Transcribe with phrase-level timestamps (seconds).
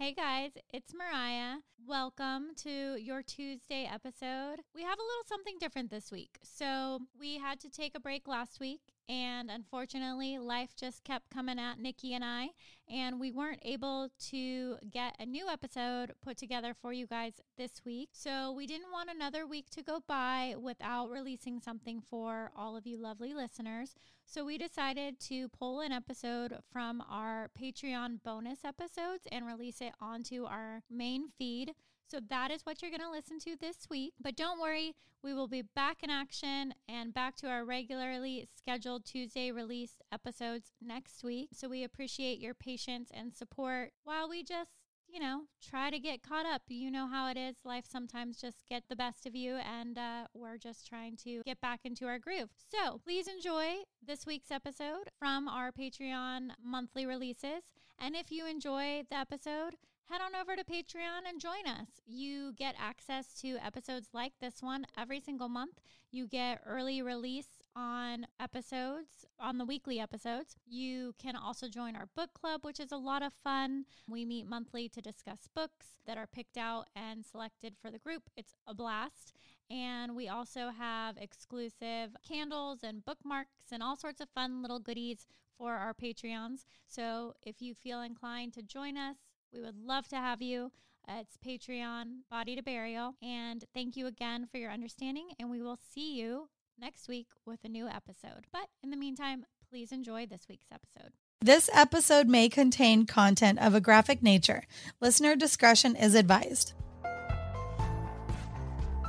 [0.00, 1.58] Hey guys, it's Mariya.
[1.86, 4.62] Welcome to your Tuesday episode.
[4.74, 6.38] We have a little something different this week.
[6.42, 11.58] So, we had to take a break last week, and unfortunately, life just kept coming
[11.58, 12.50] at Niki and I,
[12.88, 17.82] and we weren't able to get a new episode put together for you guys this
[17.84, 18.10] week.
[18.12, 22.86] So, we didn't want another week to go by without releasing something for all of
[22.86, 23.96] you lovely listeners.
[24.26, 29.92] So we decided to pull an episode from our Patreon bonus episodes and release it
[30.00, 31.74] onto our main feed.
[32.10, 34.14] So that is what you're going to listen to this week.
[34.20, 39.04] But don't worry, we will be back in action and back to our regularly scheduled
[39.04, 41.50] Tuesday released episodes next week.
[41.52, 44.72] So we appreciate your patience and support while we just
[45.12, 46.62] you know, try to get caught up.
[46.68, 47.56] You know how it is.
[47.64, 51.60] Life sometimes just get the best of you, and uh, we're just trying to get
[51.60, 52.50] back into our groove.
[52.70, 57.64] So please enjoy this week's episode from our Patreon monthly releases.
[57.98, 59.74] And if you enjoy the episode,
[60.10, 61.86] head on over to Patreon and join us.
[62.04, 65.80] You get access to episodes like this one every single month.
[66.10, 70.56] You get early release on episodes, on the weekly episodes.
[70.66, 73.84] You can also join our book club, which is a lot of fun.
[74.08, 78.24] We meet monthly to discuss books that are picked out and selected for the group.
[78.36, 79.32] It's a blast.
[79.70, 85.28] And we also have exclusive candles and bookmarks and all sorts of fun little goodies
[85.56, 86.64] for our Patreons.
[86.88, 89.18] So if you feel inclined to join us,
[89.52, 90.72] we would love to have you.
[91.08, 93.14] Uh, it's Patreon, Body to Burial.
[93.22, 95.30] And thank you again for your understanding.
[95.38, 96.48] And we will see you
[96.78, 98.46] next week with a new episode.
[98.52, 101.12] But in the meantime, please enjoy this week's episode.
[101.40, 104.64] This episode may contain content of a graphic nature.
[105.00, 106.74] Listener discretion is advised.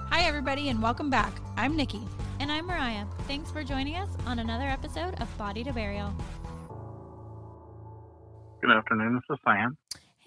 [0.09, 1.33] Hi, everybody, and welcome back.
[1.55, 2.08] I'm Niki.
[2.39, 3.08] And I'm Mariya.
[3.28, 6.14] Thanks for joining us on another episode of Body to Burial.
[8.61, 9.16] Good afternoon.
[9.16, 9.78] This is Sam.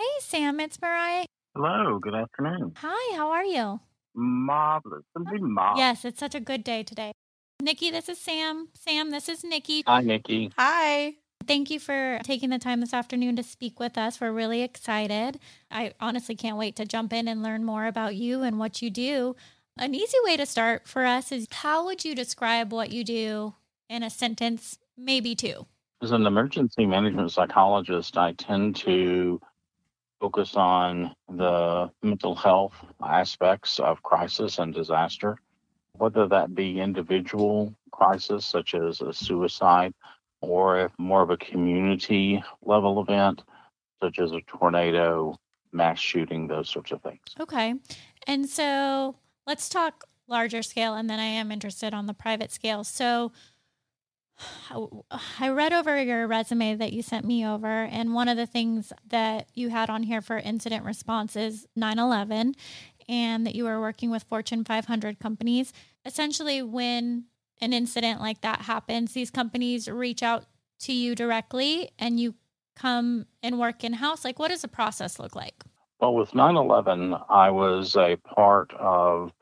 [0.04, 0.60] Hey, Sam.
[0.60, 1.24] It's Mariya.
[1.54, 1.98] Hello.
[1.98, 2.74] Good afternoon.
[2.76, 3.16] Hi.
[3.16, 3.80] How are you?
[4.14, 5.02] Marvelous.
[5.16, 5.78] Simply marvelous.
[5.78, 7.12] Yes, it's such a good day today.
[7.62, 8.68] Niki, this is Sam.
[8.74, 9.82] Sam, this is Niki.
[9.86, 10.52] Hi, Niki.
[10.58, 11.14] Hi.
[11.48, 14.20] Thank you for taking the time this afternoon to speak with us.
[14.20, 15.38] We're really excited.
[15.70, 18.90] I honestly can't wait to jump in and learn more about you and what you
[18.90, 19.34] do.
[19.78, 23.54] An easy way to start for us is how would you describe what you do
[23.88, 25.64] in a sentence, maybe two?
[26.02, 29.40] As an emergency management psychologist, I tend to
[30.24, 32.72] focus on the mental health
[33.06, 35.36] aspects of crisis and disaster
[35.98, 39.92] whether that be individual crisis such as a suicide
[40.40, 43.42] or if more of a community level event
[44.02, 45.36] such as a tornado,
[45.72, 47.20] mass shooting, those sorts of things.
[47.38, 47.74] Okay.
[48.26, 52.82] And so let's talk larger scale and then I am interested on the private scale.
[52.82, 53.30] So
[54.70, 58.92] I read over your resume that you sent me over, and one of the things
[59.08, 62.54] that you had on here for incident response is 9 11
[63.08, 65.72] and that you were working with Fortune 500 companies.
[66.06, 67.24] Essentially, when
[67.60, 70.44] an incident like that happens, these companies reach out
[70.80, 72.34] to you directly and you
[72.74, 74.24] come and work in house.
[74.24, 75.54] Like, what does the process look like?
[76.00, 79.32] Well, with 9 11, I was a part of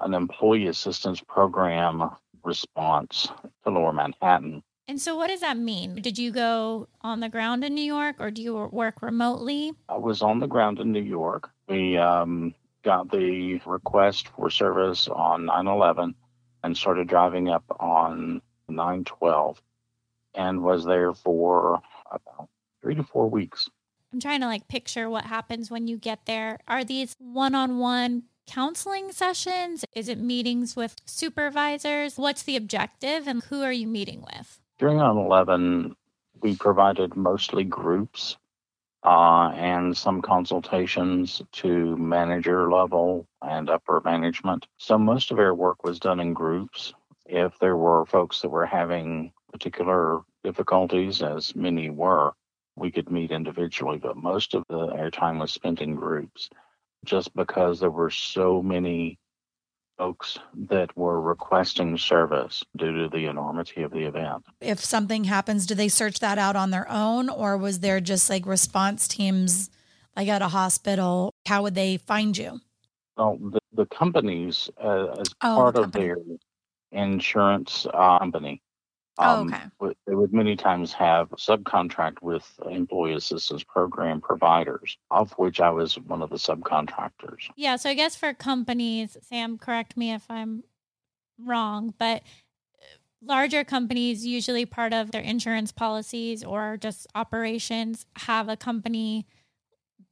[0.00, 2.10] an employee assistance program
[2.46, 3.28] response
[3.64, 4.62] to Lower Manhattan.
[4.88, 5.96] And so, what does that mean?
[5.96, 9.72] Did you go on the ground in New York or do you work remotely?
[9.88, 11.50] I was on the ground in New York.
[11.68, 16.14] We um, got the request for service on 9 11
[16.62, 19.60] and started driving up on 9 12
[20.36, 21.80] and was there for
[22.10, 22.48] about
[22.80, 23.68] three to four weeks.
[24.12, 26.60] I'm trying to like picture what happens when you get there.
[26.68, 29.84] Are these one on one counseling sessions?
[29.94, 32.16] Is it meetings with supervisors?
[32.16, 34.58] What's the objective and who are you meeting with?
[34.78, 35.96] During 9 11,
[36.40, 38.36] we provided mostly groups
[39.04, 44.66] uh, and some consultations to manager level and upper management.
[44.78, 46.92] So most of our work was done in groups.
[47.26, 52.32] If there were folks that were having particular difficulties, as many were,
[52.76, 56.50] we could meet individually, but most of the air time was spent in groups
[57.06, 59.18] just because there were so many
[59.96, 64.44] folks that were requesting service due to the enormity of the event.
[64.60, 68.28] If something happens, do they search that out on their own or was there just
[68.28, 69.70] like response teams
[70.14, 71.32] like at a hospital?
[71.46, 72.60] How would they find you?
[73.16, 76.18] Well, the, the companies, uh, as oh, part the of their
[76.92, 78.60] insurance uh, company,
[79.18, 79.94] Oh, um, okay.
[80.06, 85.98] They would many times have subcontract with employee assistance program providers, of which I was
[85.98, 87.48] one of the subcontractors.
[87.56, 87.76] Yeah.
[87.76, 90.64] So I guess for companies, Sam, correct me if I'm
[91.42, 92.86] wrong, but uh,
[93.22, 99.26] larger companies, usually part of their insurance policies or just operations, have a company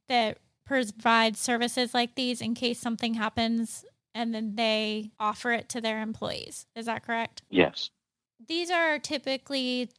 [0.07, 3.85] that provides services like these in case something happens
[4.15, 6.65] and then they offer it to their employees.
[6.75, 7.43] Is that correct?
[7.49, 7.91] Yes.
[8.47, 9.89] These are typically,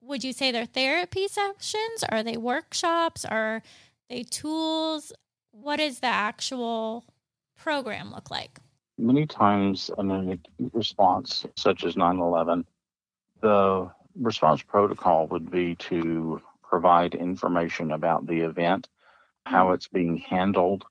[0.00, 2.04] would you say they're therapy sessions?
[2.08, 3.24] Are they workshops?
[3.24, 3.62] Are
[4.08, 5.12] they tools?
[5.52, 7.04] What does the actual
[7.56, 8.58] program look like?
[8.98, 10.38] Many times in a
[10.72, 12.66] response, such as 9 11,
[13.40, 18.88] the response protocol would be to provide information about the event,
[19.46, 19.74] how mm-hmm.
[19.74, 20.84] it's being handled,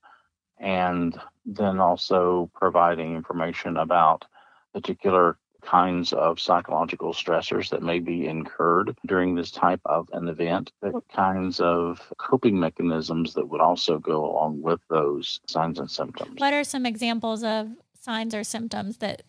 [0.58, 4.26] and then also providing information about
[4.74, 10.72] particular kinds of psychological stressors that may be incurred during this type of an event,
[10.82, 16.40] the kinds of coping mechanisms that would also go along with those signs and symptoms.
[16.40, 17.70] What are some examples of
[18.00, 19.24] signs or symptoms that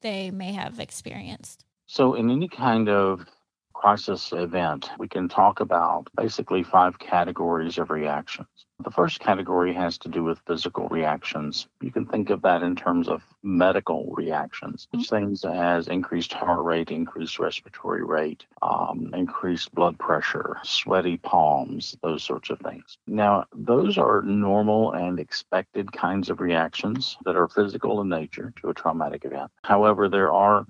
[0.00, 1.64] they may have experienced?
[1.86, 3.24] So, in any kind of
[3.72, 8.48] crisis event, we can talk about basically five categories of reactions.
[8.84, 11.66] The first category has to do with physical reactions.
[11.80, 15.02] You can think of that in terms of medical reactions, mm-hmm.
[15.02, 22.22] things as increased heart rate, increased respiratory rate, um, increased blood pressure, sweaty palms, those
[22.22, 22.98] sorts of things.
[23.08, 28.70] Now, those are normal and expected kinds of reactions that are physical in nature to
[28.70, 29.50] a traumatic event.
[29.64, 30.64] However, there are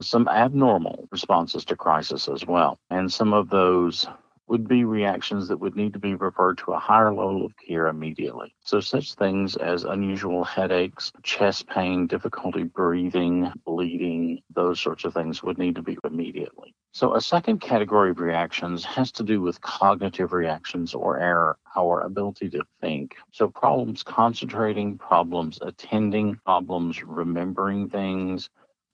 [0.00, 2.78] some abnormal responses to crisis as well.
[2.88, 4.06] And some of those
[4.48, 7.88] would be reactions that would need to be referred to a higher level of care
[7.88, 8.54] immediately.
[8.64, 15.42] So, such things as unusual headaches, chest pain, difficulty breathing, bleeding, those sorts of things
[15.42, 16.74] would need to be immediately.
[16.92, 22.00] So, a second category of reactions has to do with cognitive reactions or our, our
[22.00, 23.16] ability to think.
[23.32, 28.48] So, problems concentrating, problems attending, problems remembering things,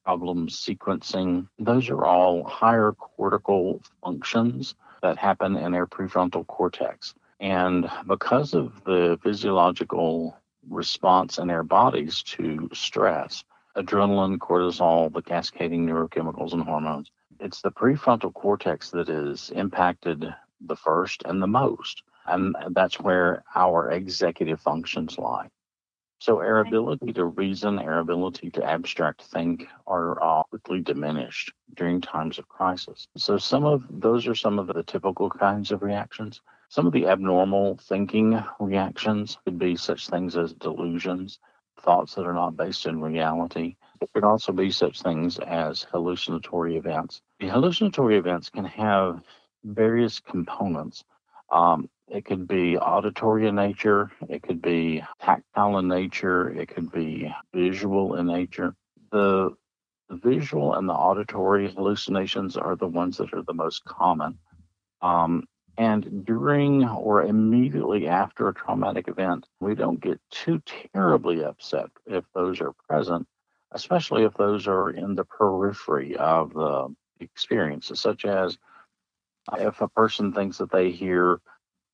[0.05, 1.49] problem sequencing.
[1.59, 4.75] Those are all higher cortical functions
[5.05, 7.15] that happen in our prefrontal cortex.
[7.39, 10.35] And because of the physiological
[10.71, 13.45] response in our bodies to stress,
[13.77, 20.25] adrenaline, cortisol, the cascading neurochemicals and hormones, it's the prefrontal cortex that is impacted
[20.63, 22.03] the first and the most.
[22.27, 25.51] And that's where our executive functions lie.
[26.19, 32.01] So our ability to reason, our ability to abstract think are uh, quickly diminished during
[32.01, 33.09] times of crisis.
[33.17, 36.41] So some of those are some of the typical kinds of reactions.
[36.69, 41.39] Some of the abnormal thinking reactions could be such things as delusions,
[41.81, 43.77] thoughts that are not based in reality.
[44.01, 47.21] It could also be such things as hallucinatory events.
[47.39, 49.21] The hallucinatory events can have
[49.63, 51.05] various components.
[51.53, 56.91] Um, it could be auditory in nature, it could be tactile in nature, it could
[56.93, 58.75] be visual in nature.
[59.11, 59.55] The,
[60.11, 64.39] visual and the auditory hallucinations are the ones that are the most common.
[65.03, 65.45] Um,
[65.77, 70.63] and during or immediately after a traumatic event, we don't get too
[70.95, 73.27] terribly upset if those are present,
[73.73, 78.57] especially if those are in the periphery of the experiences, such as
[79.59, 81.41] if a person thinks that they hear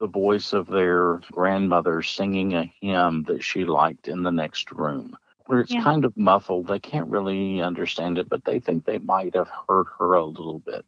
[0.00, 5.16] the voice of their grandmother singing a hymn that she liked in the next room,
[5.46, 5.84] where it's yeah.
[5.84, 6.66] kind of muffled.
[6.66, 10.58] They can't really understand it, but they think they might have heard her a little
[10.58, 10.84] bit.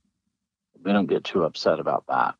[0.82, 2.34] They don't get too upset about that.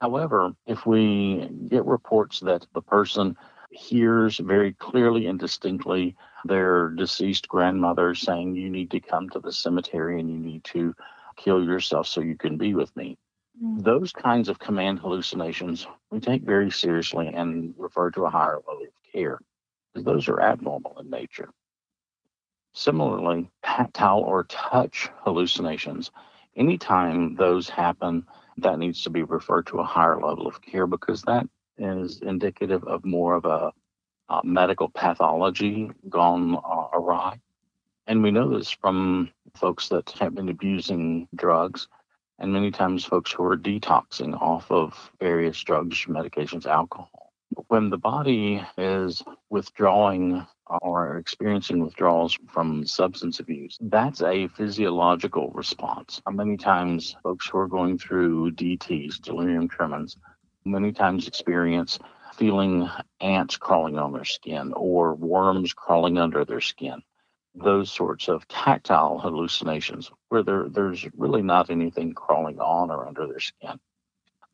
[0.00, 3.36] However, if we get reports that the person
[3.70, 9.52] hears very clearly and distinctly their deceased grandmother saying, You need to come to the
[9.52, 10.94] cemetery and you need to
[11.36, 13.18] kill yourself so you can be with me.
[13.60, 18.82] Those kinds of command hallucinations we take very seriously and refer to a higher level
[18.82, 19.38] of care
[19.92, 21.48] because those are abnormal in nature.
[22.74, 26.10] Similarly, tactile or touch hallucinations,
[26.54, 28.26] anytime those happen,
[28.58, 31.48] that needs to be referred to a higher level of care because that
[31.78, 33.72] is indicative of more of a
[34.44, 37.40] medical pathology gone uh, awry.
[38.06, 41.88] And we know this from folks that have been abusing drugs
[42.38, 47.32] and many times folks who are detoxing off of various drugs, medications, alcohol.
[47.68, 50.46] When the body is withdrawing
[50.82, 56.20] or experiencing withdrawals from substance abuse, that's a physiological response.
[56.30, 60.16] Many times, folks who are going through DTs, delirium tremens,
[60.64, 61.98] many times experience
[62.34, 62.88] feeling
[63.20, 67.02] ants crawling on their skin or worms crawling under their skin
[67.56, 73.26] those sorts of tactile hallucinations where there, there's really not anything crawling on or under
[73.26, 73.80] their skin.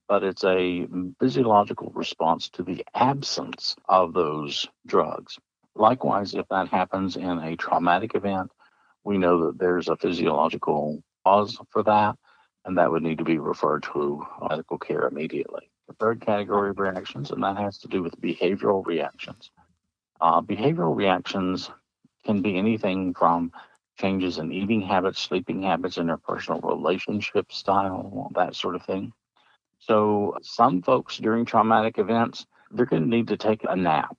[0.09, 0.87] But it's a
[1.19, 5.39] physiological response to the absence of those drugs.
[5.75, 8.51] Likewise, if that happens in a traumatic event,
[9.05, 12.17] we know that there's a physiological cause for that,
[12.65, 15.71] and that would need to be referred to medical care immediately.
[15.89, 19.51] the third category of reactions, and that has to do with behavioral reactions.
[20.21, 21.71] Uh, behavioral reactions
[22.25, 23.53] can be anything from
[23.99, 29.13] changes in eating habits, sleeping habits, interpersonal relationship style, that sort of thing.
[29.79, 34.17] So, some folks during traumatic events, they're going to need to take a nap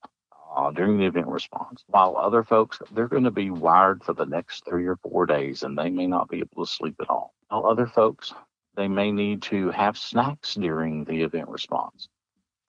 [0.56, 4.26] uh, during the event response, while other folks, they're going to be wired for the
[4.26, 7.34] next three or four days and they may not be able to sleep at all.
[7.50, 8.34] While other folks,
[8.76, 12.08] they may need to have snacks during the event response.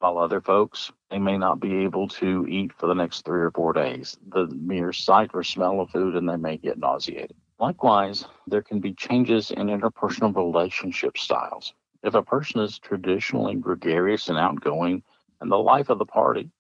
[0.05, 3.51] While other folks, they may not be able to eat for the next three or
[3.51, 4.19] four days.
[4.29, 7.35] The mere sight or smell of food, and they may get nauseated.
[7.59, 11.73] Likewise, there can be changes in interpersonal relationship styles.
[12.03, 15.03] If a person is traditionally gregarious and outgoing
[15.41, 16.51] and the life of the party,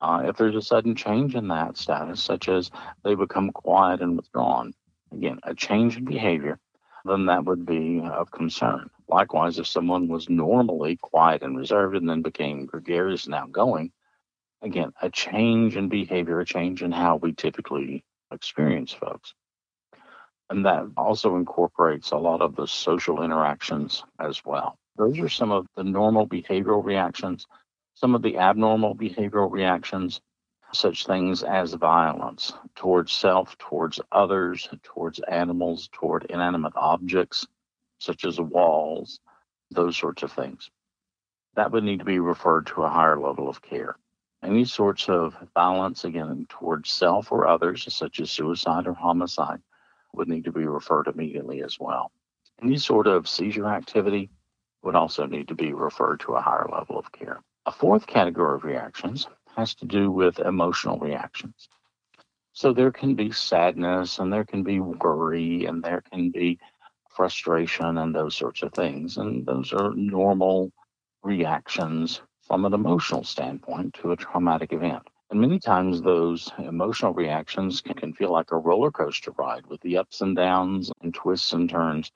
[0.00, 2.70] uh, if there's a sudden change in that status, such as
[3.04, 4.72] they become quiet and withdrawn,
[5.12, 6.58] again, a change in behavior,
[7.04, 8.90] then that would be of concern.
[9.08, 13.92] Likewise, if someone was normally quiet and reserved and then became gregarious and outgoing,
[14.62, 19.34] again, a change in behavior, a change in how we typically experience folks.
[20.48, 24.76] And that also incorporates a lot of the social interactions as well.
[24.96, 27.46] Those are some of the normal behavioral reactions,
[27.94, 30.20] some of the abnormal behavioral reactions,
[30.72, 37.46] such things as violence towards self, towards others, towards animals, toward inanimate objects,
[37.98, 39.20] such as walls,
[39.70, 40.70] those sorts of things.
[41.54, 43.96] That would need to be referred to a higher level of care.
[44.42, 49.60] Any sorts of violence, again, towards self or others, such as suicide or homicide,
[50.14, 52.10] would need to be referred immediately as well.
[52.62, 54.30] Any sort of seizure activity
[54.82, 57.42] would also need to be referred to a higher level of care.
[57.66, 59.26] A fourth category of reactions
[59.56, 61.68] has to do with emotional reactions.
[62.52, 66.58] So there can be sadness and there can be worry and there can be
[67.08, 69.16] frustration and those sorts of things.
[69.16, 70.72] And those are normal
[71.22, 75.02] reactions from an emotional standpoint to a traumatic event.
[75.30, 79.80] And many times those emotional reactions can, can, feel like a roller coaster ride with
[79.82, 82.10] the ups and downs and twists and turns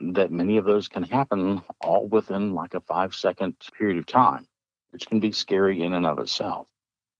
[0.00, 4.46] that many of those can happen all within like a five second period of time,
[4.92, 6.66] which can be scary in and of itself.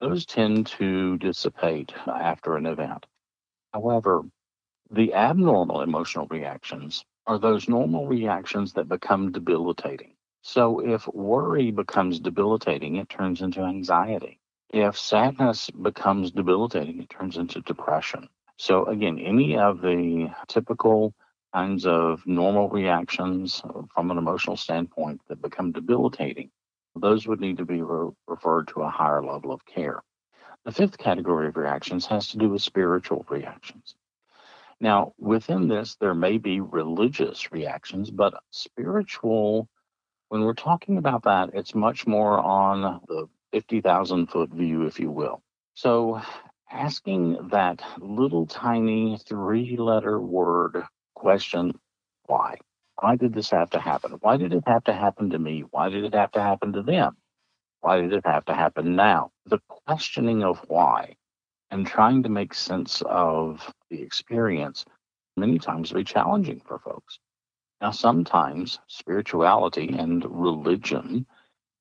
[0.00, 3.06] Those tend to dissipate after an event.
[3.72, 4.22] However,
[4.90, 10.14] the abnormal emotional reactions are those normal reactions that become debilitating.
[10.42, 14.40] So if worry becomes debilitating, it turns into anxiety.
[14.70, 18.28] If sadness becomes debilitating, it turns into depression.
[18.56, 21.14] So again, any of the typical
[21.54, 23.62] kinds of normal reactions
[23.94, 26.50] from an emotional standpoint that become debilitating,
[26.94, 30.02] those would need to be re- referred to a higher level of care.
[30.64, 33.94] The fifth category of reactions has to do with spiritual reactions.
[34.80, 39.68] Now, within this, there may be religious reactions, but spiritual,
[40.28, 45.10] when we're talking about that, it's much more on the 50,000 foot view, if you
[45.10, 45.42] will.
[45.74, 46.20] So,
[46.70, 50.84] asking that little tiny three letter word
[51.14, 51.78] question,
[52.26, 52.56] why?
[53.02, 54.12] Why did this have to happen?
[54.20, 55.64] Why did it have to happen to me?
[55.72, 57.16] Why did it have to happen to them?
[57.80, 59.32] Why did it have to happen now?
[59.46, 61.16] The questioning of why
[61.72, 64.84] and trying to make sense of the experience
[65.36, 67.18] many times be challenging for folks.
[67.80, 71.26] Now, sometimes spirituality and religion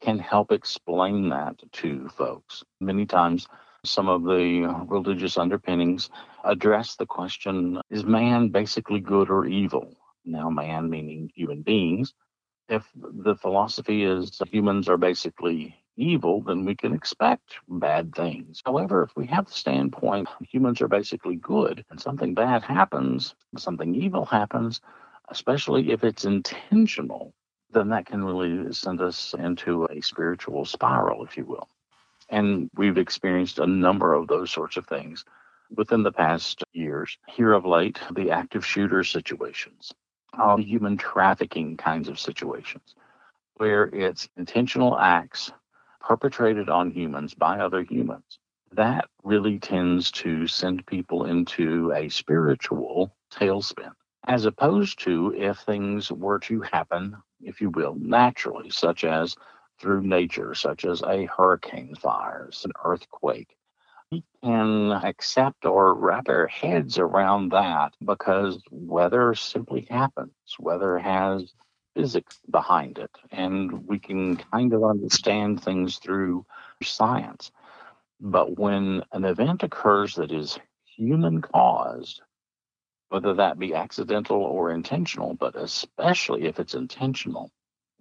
[0.02, 2.64] can help explain that to folks.
[2.80, 3.48] Many times,
[3.86, 6.10] some of the religious underpinnings
[6.44, 9.96] address the question is man basically good or evil?
[10.26, 12.14] Now, man meaning human beings.
[12.70, 18.62] If the philosophy is humans are basically evil, then we can expect bad things.
[18.66, 23.94] However, if we have the standpoint humans are basically good and something bad happens, something
[23.94, 24.82] evil happens,
[25.30, 27.34] especially if it's intentional,
[27.72, 31.68] then that can really send us into a spiritual spiral, if you will.
[32.30, 35.26] And we've experienced a number of those sorts of things
[35.76, 37.18] within the past years.
[37.28, 39.92] Here of late, the active shooter situations,
[40.38, 40.68] all mm-hmm.
[40.68, 42.96] human trafficking kinds of situations,
[43.56, 45.52] where it's intentional acts
[46.00, 48.40] perpetrated on humans by other humans,
[48.74, 53.92] that really tends to send people into a spiritual tailspin.
[54.28, 59.36] As opposed to if things were to happen, if you will, naturally, such as
[59.80, 63.58] through nature, such as a hurricane fires, an earthquake.
[64.12, 70.34] We can accept or wrap our heads around that because weather simply happens.
[70.60, 71.54] Weather has
[71.96, 76.46] physics behind it, and we can kind of understand things through
[76.84, 77.52] science.
[78.20, 82.22] But when an event occurs that is human caused,
[83.10, 87.52] whether that be accidental or intentional, but especially if it's intentional,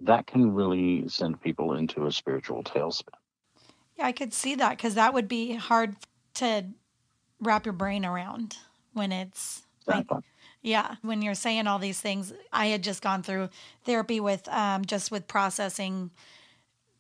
[0.01, 3.15] that can really send people into a spiritual tailspin.
[4.01, 5.95] Yeah, I could see that because that would be hard
[6.35, 6.65] to
[7.39, 8.57] wrap your brain around
[8.95, 10.17] when it's Exactly.
[10.17, 10.25] like,
[10.63, 12.33] yeah, when you're saying all these things.
[12.51, 13.51] I had just gone through
[13.85, 16.11] therapy with um, just with processing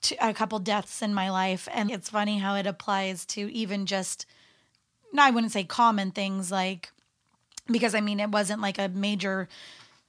[0.03, 3.87] to a couple deaths in my life, and it's funny how it applies to even
[3.87, 4.27] just.
[5.13, 6.93] No, I wouldn't say common things like
[7.67, 9.49] because I mean it wasn't like a major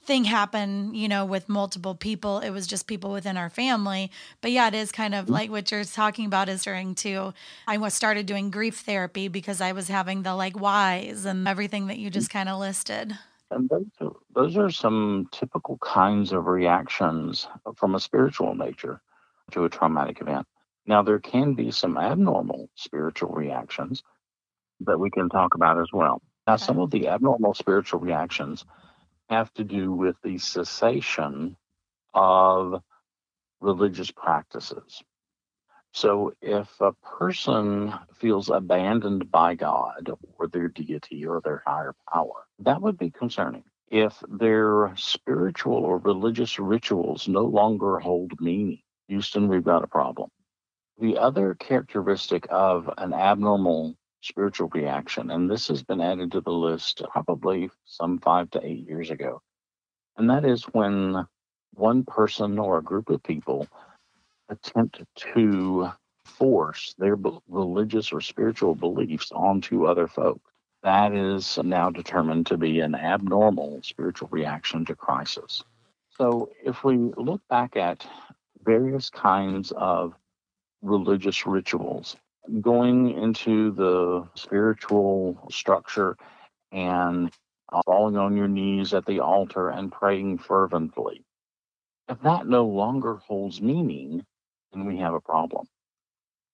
[0.03, 2.39] thing happen, you know, with multiple people.
[2.39, 4.12] It was just people within our family.
[4.41, 5.34] But yeah, it is kind of mm-hmm.
[5.34, 7.34] like what you're talking about is during too.
[7.67, 11.88] I was started doing grief therapy because I was having the like whys and everything
[11.88, 12.38] that you just mm-hmm.
[12.39, 13.17] kind of listed.
[13.51, 19.01] And those are, those are some typical kinds of reactions from a spiritual nature
[19.51, 20.48] to a traumatic event.
[20.88, 24.03] Now, there can be some abnormal spiritual reactions
[24.79, 26.22] that we can talk about as well.
[26.48, 26.63] Now, Okay.
[26.63, 28.65] some of the abnormal spiritual reactions
[29.31, 31.55] have to do with the cessation
[32.13, 32.83] of
[33.61, 35.01] religious practices.
[35.93, 42.45] So, if a person feels abandoned by God or their deity or their higher power,
[42.59, 43.63] that would be concerning.
[43.89, 50.29] If their spiritual or religious rituals no longer hold meaning, Houston, we've got a problem.
[51.00, 56.51] The other characteristic of an abnormal spiritual reaction, and this has been added to the
[56.51, 59.41] list probably some five to eight years ago,
[60.17, 61.25] and that is when
[61.73, 63.67] one person or a group of people
[64.49, 65.91] attempt to
[66.25, 70.41] force their be- religious or spiritual beliefs onto other folk.
[70.83, 75.63] That is now determined to be an abnormal spiritual reaction to crisis.
[76.17, 78.05] So, if we look back at
[78.63, 80.13] various kinds of
[80.81, 82.17] religious rituals,
[82.62, 86.17] going into the spiritual structure
[86.71, 87.31] and
[87.71, 91.24] uh, falling on your knees at the altar and praying fervently,
[92.10, 94.25] if that no longer holds meaning,
[94.74, 95.65] then we have a problem.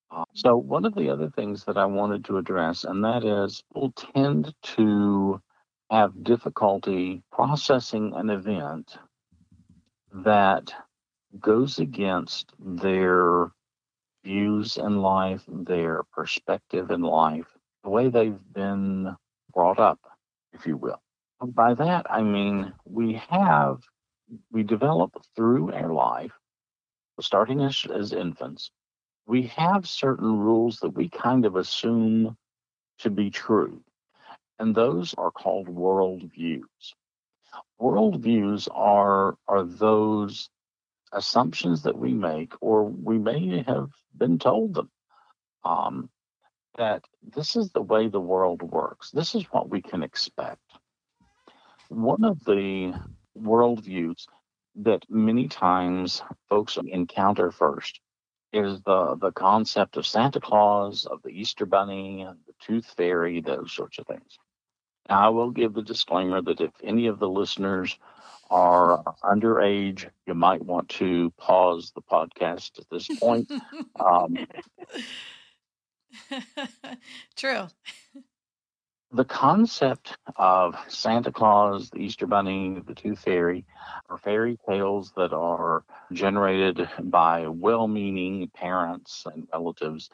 [0.09, 3.61] Uh, so, one of the other things that I wanted to address, and that is,
[3.73, 5.41] people tend to
[5.89, 8.97] have difficulty processing an event
[10.13, 10.71] that
[11.39, 13.51] goes against their
[14.27, 17.47] views in life, their perspective in life,
[17.83, 19.15] the way they've been
[19.53, 19.99] brought up,
[20.51, 21.01] if you will.
[21.41, 23.77] By that, I mean we have,
[24.51, 26.33] we develop through our life,
[27.21, 28.69] starting as, as infants,
[29.27, 32.35] we have certain rules that we kind of assume
[32.99, 33.81] to be true.
[34.59, 36.85] And those are called worldviews.
[37.79, 40.49] Worldviews are, are those
[41.11, 44.89] assumptions that we make, or we may have been told them,
[45.63, 46.09] um,
[46.77, 49.11] that this is the way the world works.
[49.11, 50.61] This is what we can expect.
[51.89, 52.93] One of the
[53.37, 54.27] worldviews
[54.75, 57.99] that many times folks encounter first
[58.53, 63.73] is the, the concept of Santa Claus, of the Easter Bunny, the Tooth Fairy, those
[63.73, 64.37] sorts of things.
[65.09, 67.97] Now, I will give the disclaimer that if any of the listeners
[68.49, 73.51] are underage, you might want to pause the podcast at this point.
[73.99, 74.37] um,
[77.35, 77.67] True.
[79.11, 83.65] the concept of Santa Claus, the Easter Bunny, the Tooth Fairy
[84.09, 90.09] are fairy tales that are generated by well meaning parents and relatives.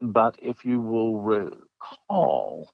[0.00, 2.70] But if you will recall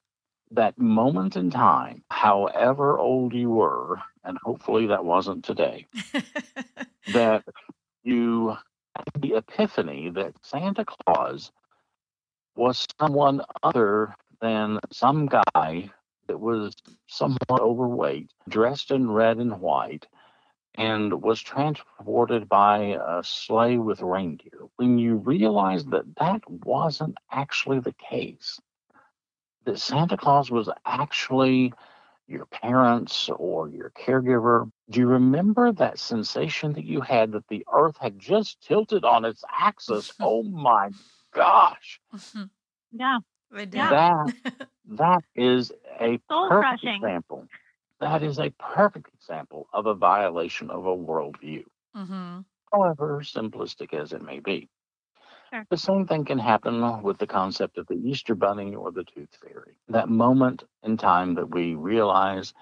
[0.51, 5.87] that moment in time, however old you were, and hopefully that wasn't today,
[7.13, 7.43] that
[8.03, 8.57] you
[8.95, 11.51] had the epiphany that Santa Claus
[12.55, 15.89] was someone other than some guy
[16.27, 16.75] that was
[17.07, 20.07] somewhat overweight, dressed in red and white,
[20.75, 24.67] and was transported by a sleigh with reindeer.
[24.77, 28.59] When you realize that that wasn't actually the case,
[29.65, 31.73] that Santa Claus was actually
[32.27, 37.65] your parents or your caregiver, do you remember that sensation that you had that the
[37.71, 40.11] earth had just tilted on its axis?
[40.21, 40.91] oh my
[41.33, 41.99] gosh.
[42.91, 43.19] Yeah.
[43.51, 43.75] We did.
[43.75, 43.89] Yeah.
[43.89, 44.33] That
[44.89, 47.01] that is a Soul perfect crushing.
[47.01, 47.47] example.
[47.99, 52.39] That is a perfect example of a violation of a worldview, hmm
[52.71, 54.69] however simplistic as it may be.
[55.53, 55.65] Sure.
[55.69, 59.35] The same thing can happen with the concept of the Easter Bunny or the Tooth
[59.41, 59.75] Fairy.
[59.89, 62.53] That moment in time that we realize,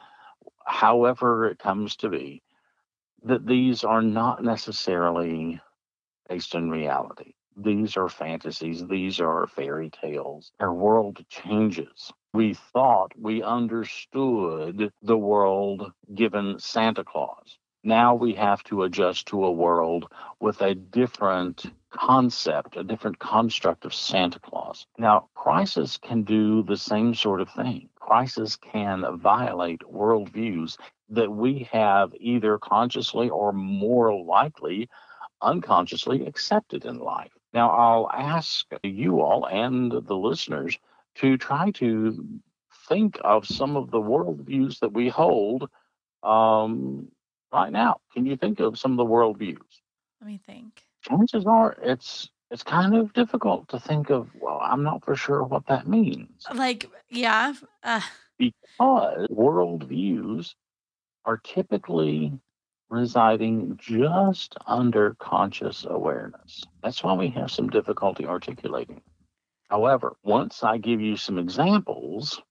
[0.65, 2.41] however it comes to be,
[3.23, 5.60] that these are not necessarily
[6.30, 7.34] based in reality.
[7.58, 10.52] These are fantasies, these are fairy tales.
[10.60, 12.12] Our world changes.
[12.34, 17.58] We thought we understood the world given Santa Claus.
[17.83, 23.85] Now we have to adjust to a world with a different concept, a different construct
[23.85, 24.85] of Santa Claus.
[24.97, 27.89] Now, crisis can do the same sort of thing.
[27.95, 30.77] Crisis can violate worldviews
[31.09, 34.89] that we have either consciously or more likely
[35.41, 37.31] unconsciously accepted in life.
[37.53, 40.77] Now, I'll ask you all and the listeners
[41.15, 42.25] to try to
[42.87, 45.69] think of some of the worldviews that we hold
[46.23, 47.09] um,
[47.51, 47.99] right now.
[48.13, 49.57] Can you think of some of the worldviews?
[50.21, 50.83] Let me think.
[51.01, 54.29] Chances are it's it's kind of difficult to think of.
[54.39, 57.53] Well, I'm not for sure what that means Like, yeah.
[57.83, 58.01] Uh,
[58.38, 60.53] because worldviews
[61.25, 62.33] are typically
[62.89, 66.63] residing just under conscious awareness.
[66.81, 69.01] That's why we have some difficulty articulating.
[69.69, 72.41] However, once I give you some examples,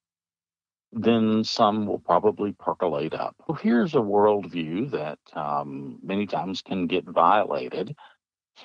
[0.93, 3.37] then some will probably percolate up.
[3.47, 7.95] Well, here's a worldview that um, many times can get violated.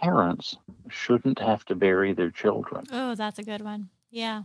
[0.01, 0.57] Parents
[0.89, 2.85] shouldn't have to bury their children.
[2.91, 3.89] Oh, that's a good one.
[4.09, 4.43] Yeah.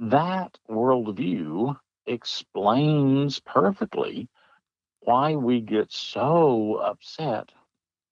[0.00, 4.28] That worldview explains perfectly
[5.00, 7.50] why we get so upset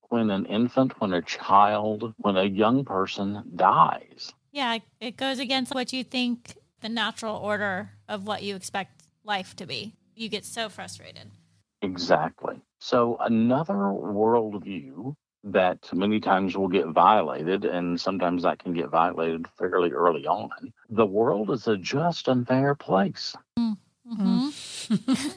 [0.08, 4.32] when an infant, when a child, when a young person dies.
[4.52, 4.78] Yeah.
[5.00, 9.66] It goes against what you think the natural order of what you expect life to
[9.66, 9.94] be.
[10.14, 11.30] You get so frustrated.
[11.80, 12.60] Exactly.
[12.80, 15.14] So, another worldview
[15.44, 20.50] that many times will get violated, and sometimes that can get violated fairly early on
[20.90, 23.34] the world is a just and fair place.
[23.56, 24.48] hmm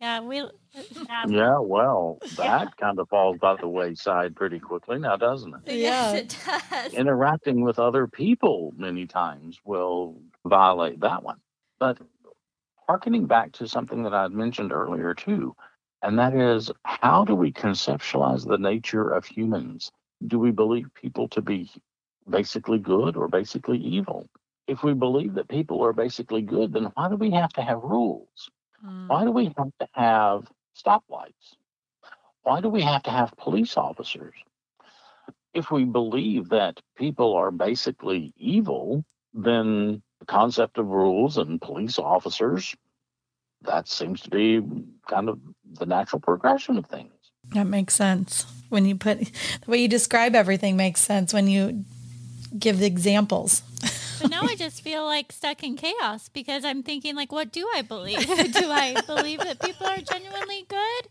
[0.00, 0.20] yeah.
[0.20, 1.26] We, Yeah.
[1.28, 2.66] Yeah, well, that Yeah.
[2.78, 5.60] kind of falls by the wayside pretty quickly now, doesn't it?
[5.74, 6.18] yes, Yeah.
[6.20, 6.36] it
[6.72, 6.94] does.
[6.94, 11.40] interacting with other people many times will violate that one.
[11.78, 11.98] But
[12.86, 15.54] harkening back to something that I had mentioned earlier too,
[16.02, 19.90] and that is how do we conceptualize the nature of humans?
[20.26, 21.70] Do we believe people to be
[22.28, 24.28] basically good or basically evil?
[24.66, 27.82] If we believe that people are basically good, then why do we have to have
[27.82, 28.50] rules?
[28.84, 31.54] mm, Why do we have to have stoplights?
[32.42, 34.34] Why do we have to have police officers?
[35.54, 41.98] If we believe that people are basically evil, then the concept of rules and police
[41.98, 42.74] officers,
[43.62, 44.60] that seems to be
[45.08, 45.38] kind of
[45.78, 47.12] the natural progression of things.
[47.52, 48.46] that makes sense.
[48.68, 51.84] When you put the way you describe everything makes sense when you
[52.56, 53.62] give the examples.
[54.20, 57.66] But now I just feel like stuck in chaos because I'm thinking, like, what do
[57.74, 58.20] I believe?
[58.26, 61.08] do I believe that people are genuinely good?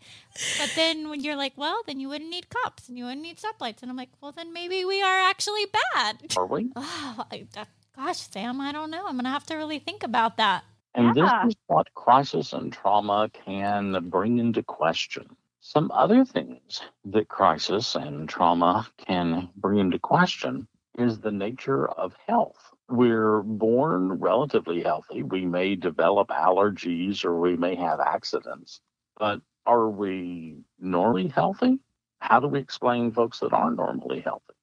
[0.60, 3.38] But then when you're like, well, then you wouldn't need cops and you wouldn't need
[3.38, 3.82] stoplights.
[3.82, 6.18] And I'm like, well, then maybe we are actually bad.
[6.38, 6.70] Are we?
[6.76, 7.66] Oh, I, uh,
[8.00, 9.06] gosh, Sam, I don't know.
[9.06, 10.64] I'm going to have to really think about that.
[10.96, 11.44] And Yeah.
[11.44, 15.36] this is what crisis and trauma can bring into question.
[15.60, 22.16] Some other things that crisis and trauma can bring into question is the nature of
[22.26, 22.74] health.
[22.88, 25.22] We're born relatively healthy.
[25.24, 28.80] We may develop allergies or we may have accidents,
[29.18, 31.80] but are we normally healthy?
[32.20, 34.54] How do we explain folks that aren't normally healthy?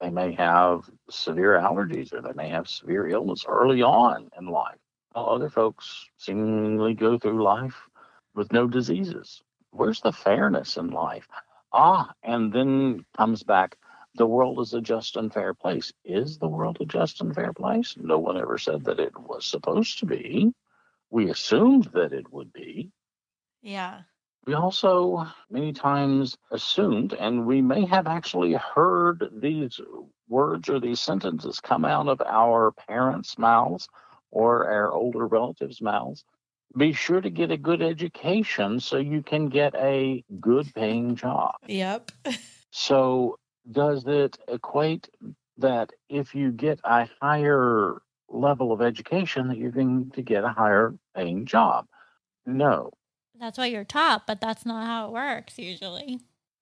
[0.00, 4.78] They may have severe allergies or they may have severe illness early on in life
[5.12, 7.88] while other folks seemingly go through life
[8.34, 9.42] with no diseases.
[9.70, 11.26] Where's the fairness in life?
[11.72, 13.78] Ah, and then comes back
[14.16, 15.92] the world is a just and fair place.
[16.04, 17.96] Is the world a just and fair place?
[17.98, 20.52] No one ever said that it was supposed to be.
[21.10, 22.90] We assumed that it would be.
[23.62, 24.02] Yeah.
[24.46, 29.80] We also many times assumed, and we may have actually heard these
[30.28, 33.88] words or these sentences come out of our parents' mouths
[34.30, 36.24] or our older relatives' mouths.
[36.76, 41.54] Be sure to get a good education so you can get a good paying job.
[41.66, 42.12] Yep.
[42.78, 43.38] So,
[43.72, 45.08] does it equate
[45.56, 50.50] that if you get a higher level of education, that you're going to get a
[50.50, 51.86] higher paying job?
[52.44, 52.90] No,
[53.38, 56.20] That's why you're taught, but that's not how it works usually.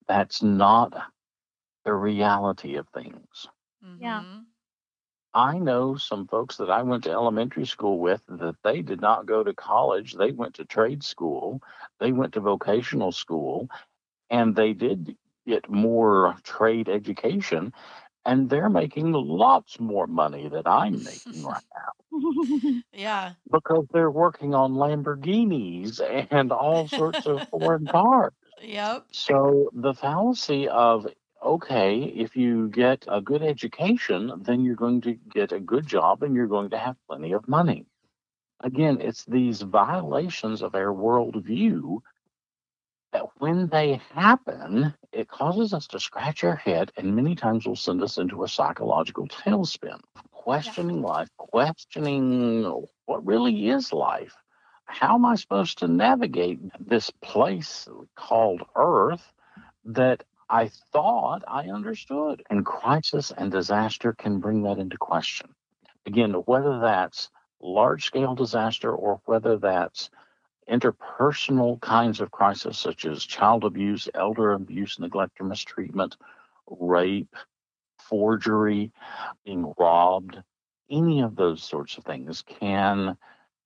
[0.09, 0.93] that's not
[1.85, 3.47] the reality of things.
[3.99, 4.25] Yeah.
[4.25, 4.47] Mhm.
[5.35, 9.27] I know some folks that I went to elementary school with that they did not
[9.27, 10.15] go to college.
[10.15, 11.61] They went to trade school,
[11.99, 13.69] they went to vocational school,
[14.31, 17.73] and they did get more trade education.
[18.25, 23.35] And they're making lots more money than I'm making right now Yeah.
[23.51, 28.33] because they're working on Lamborghinis and all sorts of foreign cars.
[28.63, 29.07] Yep.
[29.13, 31.07] So the fallacy of
[31.43, 36.23] okay, if you get a good education, then you're going to get a good job
[36.23, 37.87] and you're going to have plenty of money.
[38.61, 42.01] Again, it's these violations of our worldview
[43.13, 47.77] that when they happen, it causes us to scratch our head and many times will
[47.77, 50.01] send us into a psychological tailspin,
[50.33, 54.35] questioning life, questioning what really is life.
[54.87, 59.33] How am I supposed to navigate this place called Earth
[59.87, 62.43] that I thought I understood?
[62.51, 65.55] And crisis and disaster can bring that into question.
[66.07, 67.31] Again, whether that's
[67.63, 70.11] large scale disaster or whether that's
[70.71, 76.17] interpersonal kinds of crisis, such as child abuse, elder abuse, neglect or mistreatment,
[76.69, 77.35] rape,
[77.99, 78.93] forgery,
[79.45, 80.43] being robbed,
[80.91, 83.17] any of those sorts of things can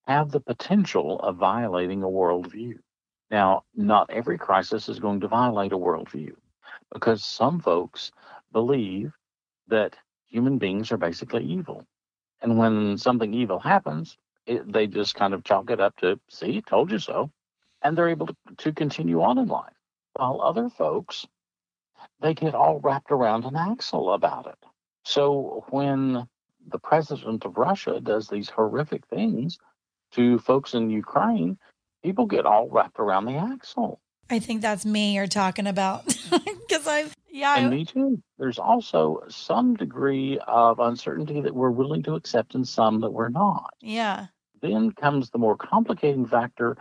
[0.06, 2.78] have the potential of violating a worldview.
[3.30, 6.32] Now, not every crisis is going to violate a worldview
[6.92, 8.11] because some folks
[8.52, 9.12] believe
[9.68, 11.84] that human beings are basically evil.
[12.40, 14.16] And when something evil happens,
[14.48, 17.30] it, they just kind of chalk it up to, see, told you so.
[17.82, 19.72] And they're able to, to continue on in life.
[20.14, 21.26] While other folks,
[22.20, 24.58] they get all wrapped around an axle about it.
[25.04, 26.26] So when
[26.66, 29.58] the president of Russia does these horrific things
[30.12, 31.58] to folks in Ukraine,
[32.02, 34.00] people get all wrapped around the axle.
[34.30, 38.22] I think that's me you're talking about because I, yeah, And I, me too.
[38.38, 43.30] There's also some degree of uncertainty that we're willing to accept and some that we're
[43.30, 43.72] not.
[43.80, 44.26] yeah,
[44.61, 46.77] then comes the more complicating factor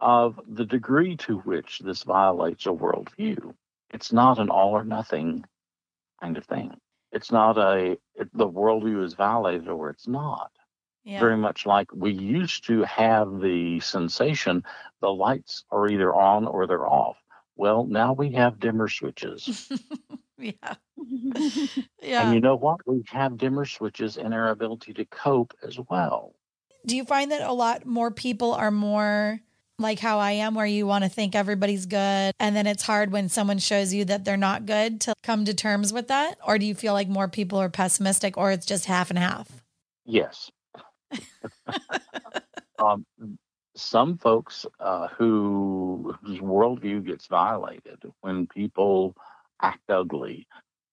[0.00, 3.54] of the degree to which this violates a worldview.
[3.90, 5.44] It's not an all or nothing
[6.22, 6.76] kind of thing.
[7.12, 10.52] It's not a it, the worldview is violated or it's not.
[11.04, 11.20] yeah.
[11.20, 14.62] Very much like we used to have the sensation
[15.00, 17.16] the lights are either on or they're off.
[17.56, 19.68] Well, now we have dimmer switches.
[20.38, 20.74] yeah,
[22.02, 22.22] yeah.
[22.24, 22.86] And you know what?
[22.86, 26.34] We have dimmer switches in our ability to cope as well.
[26.86, 29.40] Do you find that a lot more people are more
[29.78, 33.12] like how I am, where you want to think everybody's good, and then it's hard
[33.12, 36.38] when someone shows you that they're not good to come to terms with that?
[36.44, 39.48] Or do you feel like more people are pessimistic, or it's just half and half?
[40.04, 40.50] Yes.
[42.78, 43.06] um,
[43.76, 49.14] some folks uh, who whose worldview gets violated when people
[49.62, 50.46] act ugly.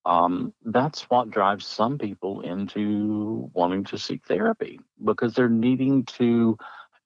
[0.05, 6.57] Um, that's what drives some people into wanting to seek therapy because they're needing to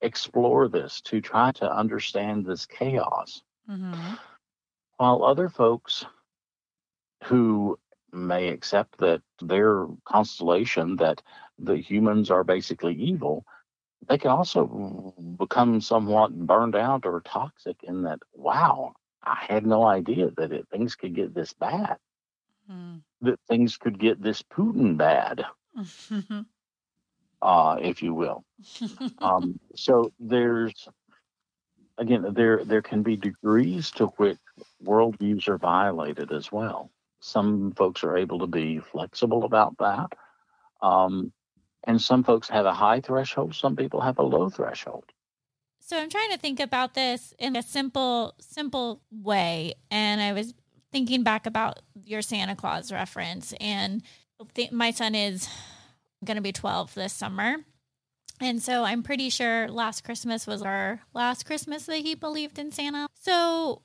[0.02, 3.42] explore this to try to understand this chaos.
[3.70, 4.16] Mm-hmm.
[4.98, 6.06] While other folks
[7.24, 7.80] who
[8.12, 11.22] may accept that their constellation, that
[11.58, 13.46] the humans are basically evil,
[14.08, 19.84] they can also become somewhat burned out or toxic in that, wow, I had no
[19.84, 21.98] idea that it, things could get this bad,
[23.22, 25.46] that things could get this Putin bad,
[27.42, 28.44] uh, if you will.
[29.20, 30.88] Um, so there's,
[31.98, 34.38] again, there there can be degrees to which
[34.84, 36.92] worldviews are violated as well.
[37.20, 40.14] Some folks are able to be flexible about that.
[40.82, 41.34] Um,
[41.86, 45.06] and some folks have a high threshold, some people have a low threshold.
[45.80, 49.74] So I'm trying to think about this in a simple, simple way.
[49.90, 50.54] And I was
[50.92, 53.54] thinking back about your Santa Claus reference.
[53.60, 54.04] And
[54.54, 55.48] th- my son is
[56.26, 57.58] going to be 12 this summer.
[58.42, 62.72] And so I'm pretty sure last Christmas was our last Christmas that he believed in
[62.72, 63.08] Santa.
[63.20, 63.82] So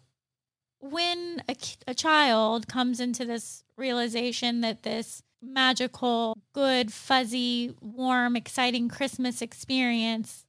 [0.79, 1.57] when a,
[1.88, 10.45] a child comes into this realization that this magical, good, fuzzy, warm, exciting Christmas experience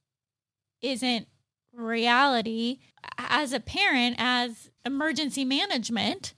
[0.82, 1.28] isn't
[1.74, 2.80] reality,
[3.18, 6.34] as a parent, as emergency management,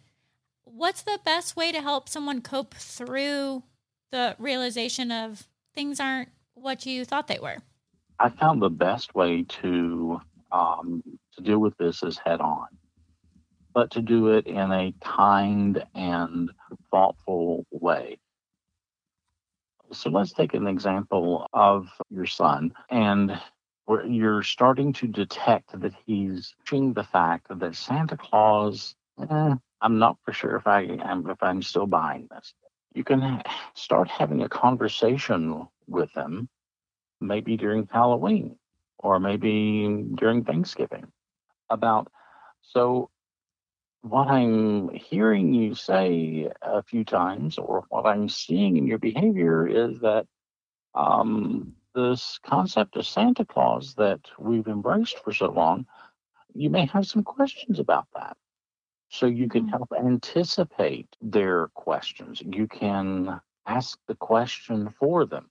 [0.77, 3.63] what's the best way to help someone cope through
[4.11, 7.57] the realization of things aren't what you thought they were?
[8.19, 11.03] I found the best way to um,
[11.35, 12.67] to deal with this is head on,
[13.73, 16.51] but to do it in a kind and
[16.89, 18.17] thoughtful way.
[19.91, 23.39] So let's take an example of your son, and
[24.05, 28.95] you're starting to detect that he's seeing the fact that Santa Claus.
[29.19, 32.53] Eh, I'm not for sure if I am if I'm still buying this.
[32.93, 36.49] You can start having a conversation with them
[37.21, 38.57] maybe during Halloween
[38.99, 41.11] or maybe during Thanksgiving
[41.69, 42.11] about
[42.61, 43.09] so
[44.01, 49.67] what I'm hearing you say a few times or what I'm seeing in your behavior
[49.67, 50.27] is that
[50.95, 55.85] um, this concept of Santa Claus that we've embraced for so long,
[56.53, 58.37] you may have some questions about that.
[59.09, 59.69] So you can Mhm.
[59.69, 62.41] help anticipate their questions.
[62.41, 65.49] You can ask the question for them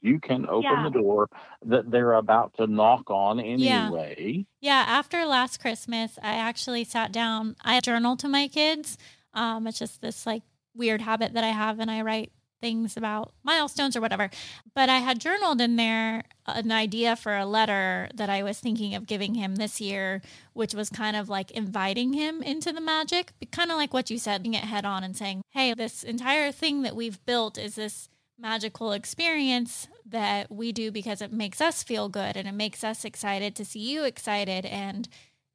[0.00, 0.84] You can open Yeah.
[0.84, 1.28] the door
[1.64, 3.86] that they're about to knock on Yeah.
[3.86, 4.44] anyway.
[4.60, 7.56] Yeah, after last Christmas, I actually sat down.
[7.62, 8.98] I journal to my kids.
[9.32, 10.42] Um, it's just this like
[10.74, 14.30] weird habit that I have, and I write things about milestones or whatever.
[14.74, 18.94] But I had journaled in there an idea for a letter that I was thinking
[18.94, 23.32] of giving him this year, which was kind of like inviting him into the magic,
[23.50, 26.52] kind of like what you said, being it head on and saying, hey, this entire
[26.52, 31.82] thing that we've built is this magical experience that we do because it makes us
[31.82, 35.08] feel good and it makes us excited to see you excited and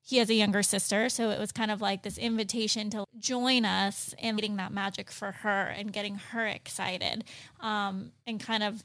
[0.09, 3.63] he has a younger sister so it was kind of like this invitation to join
[3.63, 7.23] us in getting that magic for her and getting her excited
[7.61, 8.83] um, and kind of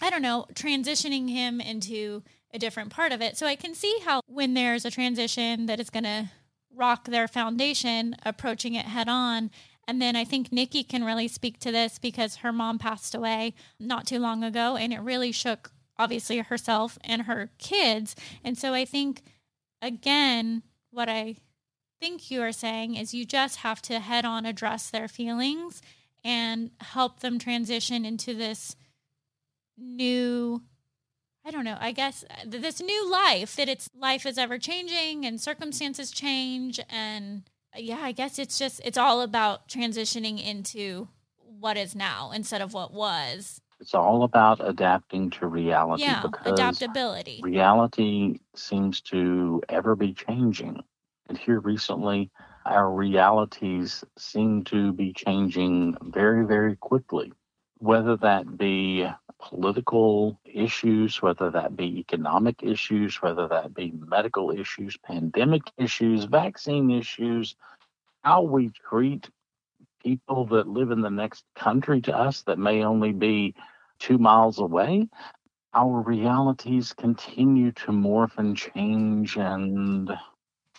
[0.00, 2.22] i don't know transitioning him into
[2.54, 5.80] a different part of it so i can see how when there's a transition that
[5.80, 6.30] is going to
[6.74, 9.50] rock their foundation approaching it head on
[9.88, 13.54] and then I think Niki can really speak to this because her mom passed away
[13.78, 18.16] not too long ago and it really shook obviously herself and her kids.
[18.44, 19.22] And so I think
[19.82, 21.36] again what I
[22.00, 25.82] think you are saying is you just have to head on address their feelings
[26.24, 28.76] and help them transition into this
[29.76, 30.62] new
[31.46, 35.24] I don't know, I guess uh, this new life that it's life is ever changing
[35.24, 37.44] and circumstances change and
[37.76, 41.08] yeah, I guess it's just it's all about transitioning into
[41.38, 43.60] what is now instead of what was.
[43.80, 47.40] It's all about adapting to reality yeah, because adaptability.
[47.42, 50.82] reality seems to ever be changing.
[51.28, 52.30] And here recently,
[52.64, 57.32] our realities seem to be changing very, very quickly,
[57.78, 59.06] whether that be
[59.38, 66.90] political issues, whether that be economic issues, whether that be medical issues, pandemic issues, vaccine
[66.90, 67.56] issues,
[68.22, 69.28] how we treat
[70.06, 73.52] people that live in the next country to us that may only be
[73.98, 75.08] two miles away.
[75.74, 80.08] Our realities continue to morph and change and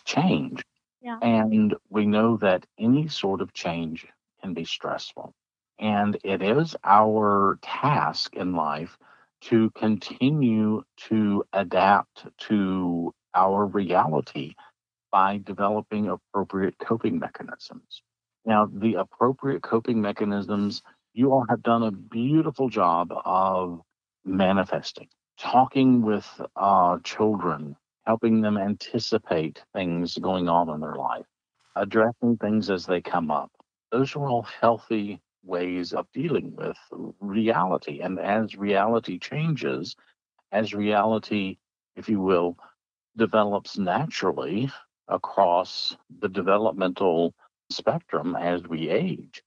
[0.05, 0.63] change.
[1.01, 1.19] Yeah.
[1.21, 4.07] And we know that any sort of change
[4.41, 5.33] can be stressful.
[5.77, 8.97] And it is our task in life
[9.41, 14.55] to continue to adapt to our reality
[15.11, 18.01] by developing appropriate coping mechanisms.
[18.47, 20.81] Now, the appropriate coping mechanisms,
[21.13, 23.81] you all have done a beautiful job of
[24.23, 31.25] manifesting, talking with uh, children, helping them anticipate things going on in their life,
[31.75, 33.51] addressing things as they come up.
[33.91, 36.77] Those are all healthy ways of dealing with
[37.19, 37.99] reality.
[37.99, 39.97] And as reality changes,
[40.53, 41.57] as reality,
[41.97, 42.57] if you will,
[43.17, 44.71] develops naturally
[45.09, 47.33] across the developmental
[47.69, 49.43] spectrum as we age,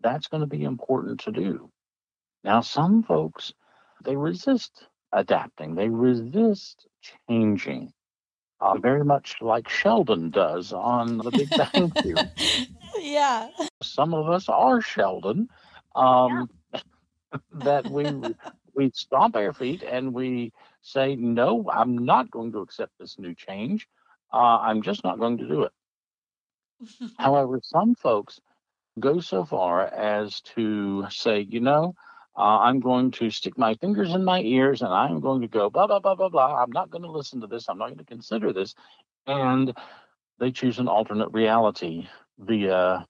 [0.00, 1.70] that's going to be important to do.
[2.42, 3.52] Now, some folks,
[4.02, 6.86] they resist adapting, they resist
[7.28, 7.92] changing,
[8.60, 12.30] uh, very much like Sheldon does on The Big Bang Theory.
[12.98, 13.48] yeah.
[13.82, 15.48] Some of us are Sheldon,
[15.94, 16.48] um,
[17.52, 18.34] that we
[18.74, 23.34] we stomp our feet and we say, "No, I'm not going to accept this new
[23.34, 23.88] change.
[24.32, 25.72] Uh, I'm just not going to do it."
[27.18, 28.40] However, some folks
[28.98, 31.94] go so far as to say, you know,
[32.36, 35.70] uh, I'm going to stick my fingers in my ears and I'm going to go
[35.70, 36.62] blah, blah, blah, blah, blah.
[36.62, 37.68] I'm not going to listen to this.
[37.68, 38.74] I'm not going to consider this.
[39.26, 39.76] And
[40.38, 43.06] they choose an alternate reality via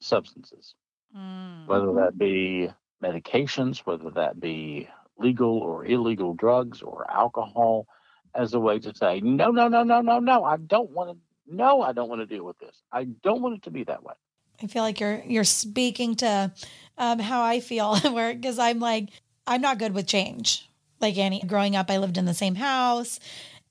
[0.00, 0.74] substances,
[1.14, 1.66] Mm.
[1.66, 2.70] whether that be
[3.02, 4.88] medications, whether that be
[5.18, 7.86] legal or illegal drugs or alcohol,
[8.34, 11.16] as a way to say, no, no, no, no, no, no, I don't want to.
[11.52, 12.74] No, I don't want to deal with this.
[12.90, 14.14] I don't want it to be that way.
[14.62, 16.52] I feel like you're you're speaking to
[16.96, 19.10] um, how I feel, where because I'm like
[19.46, 20.68] I'm not good with change.
[21.00, 23.20] Like Annie, growing up, I lived in the same house,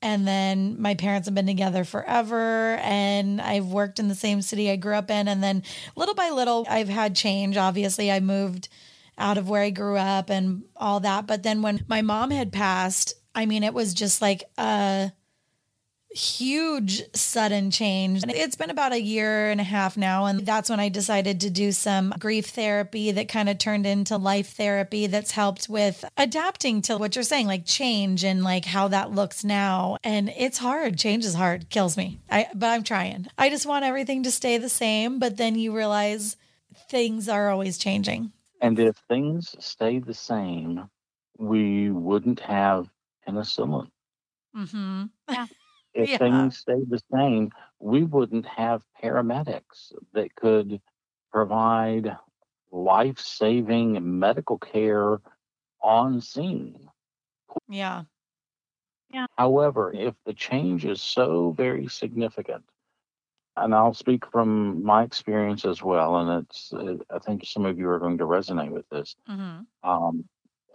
[0.00, 4.70] and then my parents have been together forever, and I've worked in the same city
[4.70, 5.64] I grew up in, and then
[5.96, 7.56] little by little, I've had change.
[7.56, 8.68] Obviously, I moved
[9.18, 12.52] out of where I grew up and all that, but then when my mom had
[12.52, 15.12] passed, I mean, it was just like a
[16.14, 18.22] huge sudden change.
[18.22, 20.26] And it's been about a year and a half now.
[20.26, 24.16] And that's when I decided to do some grief therapy that kind of turned into
[24.16, 28.88] life therapy that's helped with adapting to what you're saying, like change and like how
[28.88, 29.96] that looks now.
[30.04, 30.98] And it's hard.
[30.98, 32.20] Change is hard, kills me.
[32.30, 33.26] I but I'm trying.
[33.38, 36.36] I just want everything to stay the same, but then you realize
[36.90, 38.32] things are always changing.
[38.60, 40.88] And if things stay the same,
[41.38, 42.88] we wouldn't have
[43.26, 43.88] penicillin.
[44.56, 45.04] Mm-hmm.
[45.94, 46.18] If Yeah.
[46.18, 50.80] things stayed the same, we wouldn't have paramedics that could
[51.32, 52.16] provide
[52.70, 55.20] life saving medical care
[55.82, 56.90] on scene.
[57.68, 58.04] Yeah.
[59.10, 59.26] Yeah.
[59.36, 62.64] However, if the change is so very significant,
[63.56, 67.78] and I'll speak from my experience as well, and it's uh, I think some of
[67.78, 69.16] you are going to resonate with this.
[69.26, 70.28] hmm Um,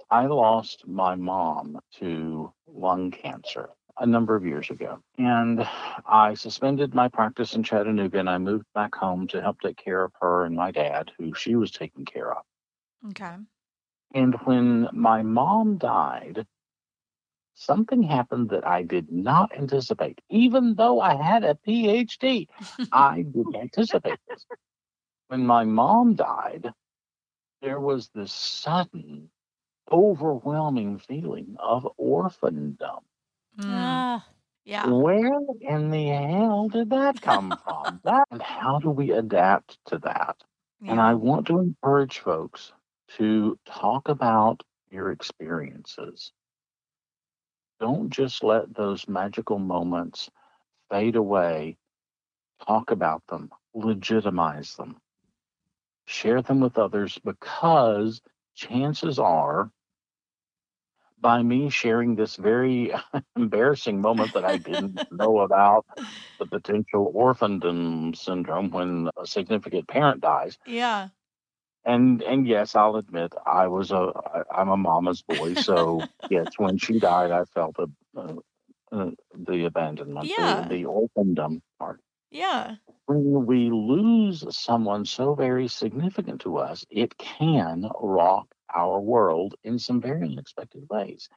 [0.10, 5.68] I lost my mom to lung cancer a number of years ago, and
[6.06, 10.04] I suspended my practice in Chattanooga, and I moved back home to help take care
[10.04, 12.44] of her and my dad, who she was taking care of.
[13.10, 13.36] Okay.
[14.14, 16.46] And when my mom died,
[17.56, 20.22] something happened that I did not anticipate.
[20.30, 22.48] Even though I had a PhD,
[22.92, 24.46] I didn't anticipate this.
[25.28, 26.72] When my mom died,
[27.62, 29.30] there was this sudden,
[29.92, 33.02] overwhelming feeling of orphandom.
[33.58, 34.06] Mm.
[34.08, 34.26] Ah,
[34.66, 34.92] Yeah.
[34.92, 38.00] Where in the hell did that come from?
[38.04, 40.44] That, and how do we adapt to that?
[40.88, 42.74] And I want to encourage folks
[43.18, 46.32] to talk about your experiences.
[47.80, 50.30] Don't just let those magical moments
[50.90, 51.78] fade away.
[52.66, 55.02] Talk about them, legitimize them,
[56.06, 58.22] share them with others because
[58.56, 59.72] chances are,
[61.20, 62.94] by me sharing this very
[63.36, 65.86] embarrassing moment that I didn't know about,
[66.40, 71.10] the potential orphandom syndrome when a significant parent dies, Yeah.
[71.86, 75.54] and and yes, I'll admit I was a I, I'm a mama's boy.
[75.56, 77.88] So yes, when she died, I felt a,
[78.20, 78.36] uh
[78.92, 80.68] uh, the abandonment, Yeah.
[80.68, 82.02] the, the orphandom part.
[82.32, 82.78] Yeah.
[83.08, 89.80] When we lose someone so very significant to us, it can rock our world in
[89.80, 91.30] some very unexpected ways.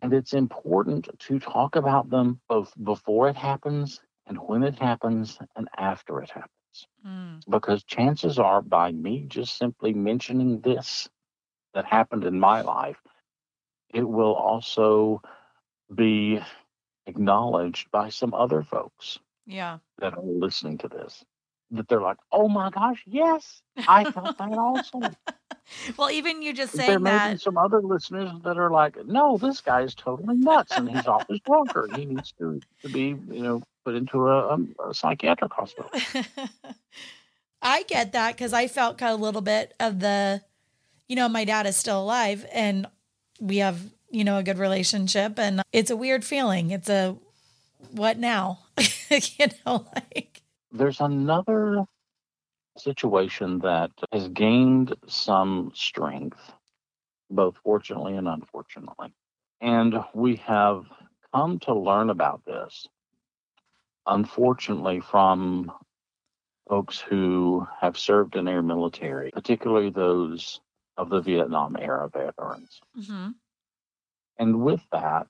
[0.00, 5.38] And it's important to talk about them both before it happens and when it happens
[5.56, 6.50] and after it happens
[7.04, 7.40] Mm.
[7.48, 11.08] because chances are by me just simply mentioning this
[11.74, 13.00] that happened in my life
[13.90, 15.20] it will also
[15.94, 16.40] be
[17.06, 19.78] acknowledged by some other folks Yeah.
[19.98, 21.24] that are listening to this
[21.76, 25.00] that they're like oh my gosh yes i felt that also
[25.96, 29.38] Well, even you just saying there may be some other listeners that are like no
[29.38, 33.16] this guy is totally nuts and he's off his rocker he needs to, to be
[33.30, 35.90] you know put into a, a, a psychiatric hospital
[37.64, 40.42] I get that because I felt kind of a little bit of the,
[41.08, 42.86] you know, my dad is still alive and
[43.40, 45.38] we have, you know, a good relationship.
[45.38, 46.70] And it's a weird feeling.
[46.70, 47.16] It's a,
[47.90, 48.58] what now?
[49.10, 50.33] you know, like,
[50.74, 51.86] there's another
[52.76, 56.52] situation that has gained some strength,
[57.30, 59.14] both fortunately and unfortunately.
[59.60, 60.84] And we have
[61.32, 62.86] come to learn about this,
[64.06, 65.70] unfortunately, from
[66.68, 70.60] folks who have served in our military, particularly those
[70.96, 72.80] of the Vietnam era veterans.
[72.98, 73.30] mm-hmm.
[74.38, 75.28] And with that,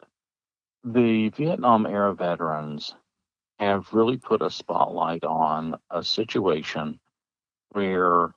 [0.82, 2.94] the Vietnam era veterans
[3.58, 6.98] have really put a spotlight on a situation
[7.70, 8.34] where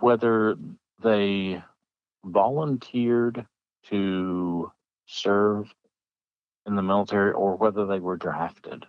[0.00, 0.56] whether
[1.02, 1.62] they
[2.24, 3.46] volunteered
[3.84, 4.70] to
[5.06, 5.72] serve
[6.66, 8.84] in the military or whether they were drafted,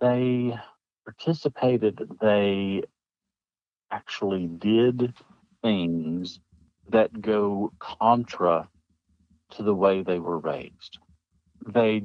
[0.00, 0.56] they
[1.04, 2.82] participated, they
[3.90, 5.12] actually did
[5.62, 6.40] things
[6.88, 8.68] that go contra
[9.50, 10.98] to the way they were raised.
[11.66, 12.04] They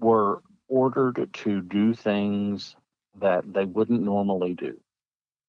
[0.00, 0.42] were
[0.74, 2.74] ordered to do things
[3.20, 4.76] that they wouldn't normally do.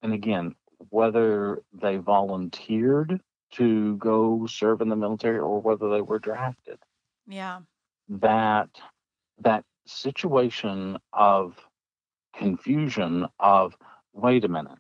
[0.04, 0.54] And again,
[0.90, 3.20] whether they volunteered
[3.54, 6.78] to go serve in the military or whether they were drafted,
[7.28, 7.62] yeah.
[8.08, 8.70] that
[9.40, 11.58] that situation of
[12.38, 13.76] confusion of
[14.14, 14.78] wait a minute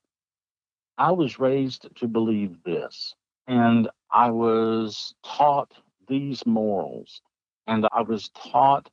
[0.97, 3.15] i was raised to believe this
[3.47, 5.71] and i was taught
[6.07, 7.21] these morals
[7.67, 8.89] and i was taught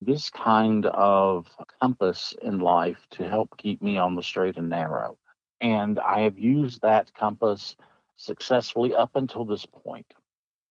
[0.00, 1.46] this kind of
[1.80, 5.16] compass in life to help keep me on the straight and narrow
[5.60, 7.76] and i have used that compass
[8.16, 10.14] successfully up until this point.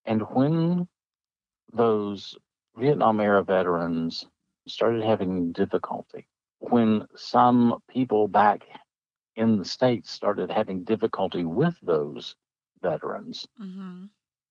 [0.06, 0.88] and when
[1.74, 2.38] those
[2.78, 4.28] vietnam era veterans
[4.68, 6.28] started having difficulty
[6.60, 8.66] when some people back
[9.36, 12.36] in the states started having difficulty with those
[12.82, 14.06] veterans Mm-hmm.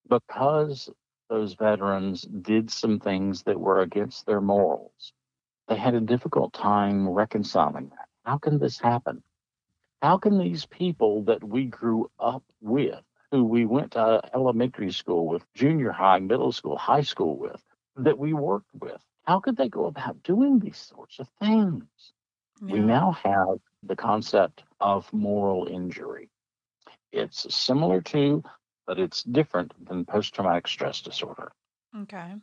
[0.08, 0.90] because
[1.28, 5.12] those veterans did some things that were against their morals.
[5.68, 8.08] They had a difficult time reconciling that.
[8.24, 9.22] How can this happen?
[10.02, 15.26] How can these people that we grew up with who we went to elementary school
[15.26, 17.62] with junior high middle school high school with
[17.96, 21.84] that we worked with how could they go about doing these sorts of things?
[22.62, 26.30] We now have the concept of moral injury.
[27.12, 28.42] It's similar to
[28.86, 31.52] but it's different than post traumatic stress disorder.
[32.02, 32.34] Okay.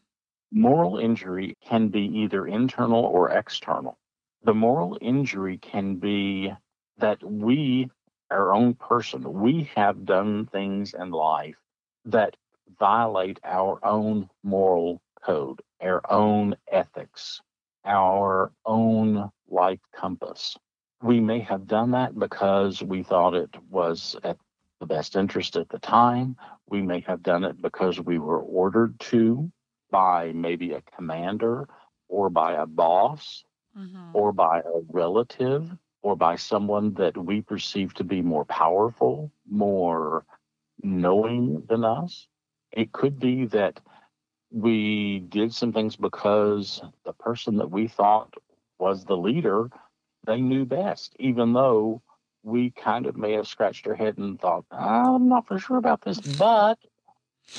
[0.52, 3.98] Moral injury can be either internal or external.
[4.44, 6.54] The moral injury can be
[6.98, 7.90] that we,
[8.30, 11.56] our own person, we have done things in life
[12.06, 12.36] that
[12.78, 17.42] violate our own moral code, our own ethics,
[17.86, 20.58] our own life compass.
[21.02, 24.38] We may have done that because we thought it was at
[24.84, 26.48] the best interest at the time.
[26.70, 29.52] We may have done it because we were ordered to
[29.92, 31.68] by maybe a commander
[32.10, 33.46] or by a boss
[33.78, 34.14] Mm-hmm.
[34.14, 40.26] or by a relative or by someone that we perceive to be more powerful, more
[40.84, 42.28] knowing than us.
[42.72, 43.82] It could be that
[44.52, 48.34] we did some things because the person that we thought
[48.80, 49.70] was the leader,
[50.26, 52.02] they knew best, even though
[52.44, 56.02] we kind of may have scratched our head and thought, I'm not for sure about
[56.02, 56.78] this, but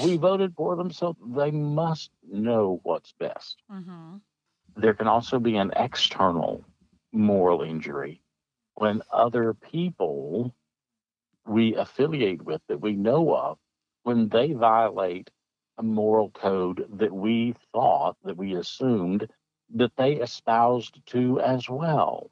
[0.03, 3.63] we voted for them, so they must know what's best.
[3.71, 4.17] Mm-hmm.
[4.77, 6.65] there can also be an external
[7.13, 8.21] moral injury
[8.75, 10.53] when other people
[11.47, 13.59] we affiliate with that we know of
[14.03, 15.31] when they violate
[15.79, 19.29] a moral code that we thought that we assumed
[19.75, 22.31] that they espoused to as well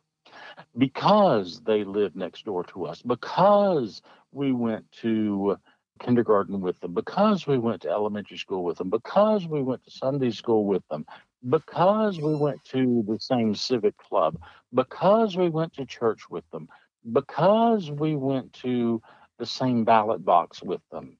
[0.78, 4.02] because they live next door to us because
[4.32, 5.56] we went to
[6.00, 9.90] kindergarten with them because we went to elementary school with them because we went to
[9.90, 11.06] sunday school with them
[11.48, 14.38] because we went to the same civic club,
[14.74, 16.68] because we went to church with them,
[17.12, 19.02] because we went to
[19.38, 21.16] the same ballot box with them,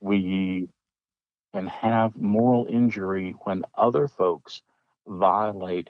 [0.00, 0.68] we
[1.54, 4.62] can have moral injury when other folks
[5.06, 5.88] violate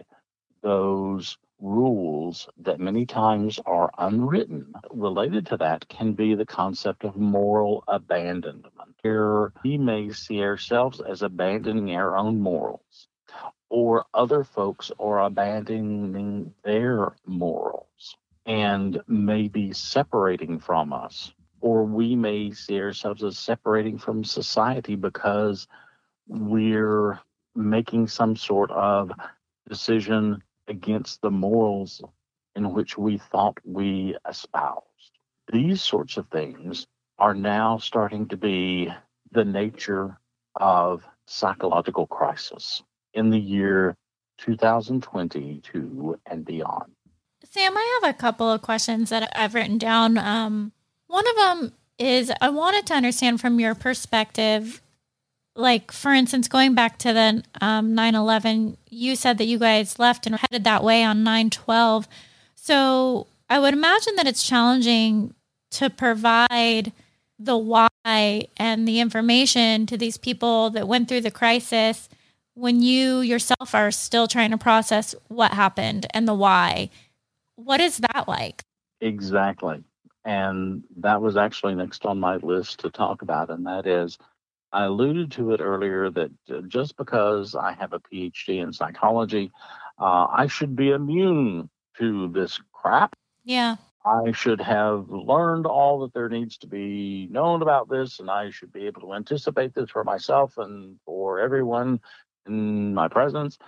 [0.62, 4.72] those rules that many times are unwritten.
[4.90, 8.74] Related to that can be the concept of moral abandonment.
[9.02, 13.08] Here we may see ourselves as abandoning our own morals
[13.70, 22.50] or other folks are abandoning their morals and maybe separating from us, or we may
[22.50, 25.68] see ourselves as separating from society because
[26.26, 27.18] we're
[27.54, 29.12] making some sort of
[29.68, 32.00] decision against the morals
[32.54, 35.18] in which we thought we espoused.
[35.52, 36.86] These sorts of things
[37.18, 38.90] are now starting to be
[39.32, 40.18] the nature
[40.56, 43.96] of psychological crisis in the year
[44.38, 46.92] 2022 and beyond.
[47.44, 50.18] Sam, I have a couple of questions that I've written down.
[50.18, 50.72] Um,
[51.08, 54.80] one of them is I wanted to understand from your perspective,
[55.60, 60.26] like, for instance, going back to the um, 9-11, you said that you guys left
[60.26, 62.06] and headed that way on 9-12.
[62.54, 65.34] So I would imagine that it's challenging
[65.72, 66.92] to provide
[67.38, 67.88] the why
[68.56, 72.08] and the information to these people that went through the crisis
[72.54, 76.90] when you yourself are still trying to process what happened and the why.
[77.56, 78.62] What is that like?
[79.00, 79.82] Exactly.
[80.24, 83.48] And that was actually next on my list to talk about.
[83.48, 84.18] And that is,
[84.72, 89.50] I alluded to it earlier that uh, just because I have a PhD in psychology,
[89.98, 91.68] uh, I should be immune
[91.98, 93.16] to this crap.
[93.44, 93.76] Yeah.
[94.04, 98.50] I should have learned all that there needs to be known about this, and I
[98.50, 102.00] should be able to anticipate this for myself and for everyone
[102.46, 103.58] in my presence.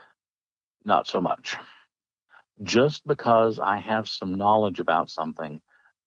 [0.84, 1.56] Not so much.
[2.62, 5.60] Just because I have some knowledge about something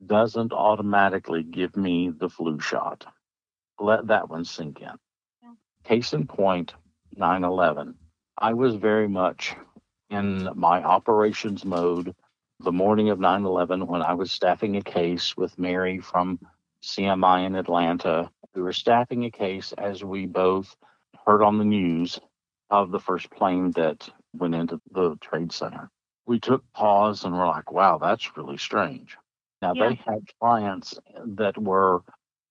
[0.06, 3.06] doesn't automatically give me the flu shot.
[3.80, 4.88] Let that one sink in.
[5.44, 5.52] Yeah.
[5.84, 6.74] Case in point
[7.16, 7.96] 9 11.
[8.38, 9.56] I was very much
[10.10, 12.16] in my operations mode
[12.60, 16.40] the morning of 9 11 when I was staffing a case with Mary from
[16.84, 18.30] CMI in Atlanta.
[18.54, 20.76] We were staffing a case as we both
[21.26, 22.20] heard on the news
[22.70, 25.90] of the first plane that went into the trade center.
[26.26, 29.18] We took pause and were like, wow, that's really strange.
[29.62, 29.90] Now, Yeah.
[29.90, 32.02] they had clients that were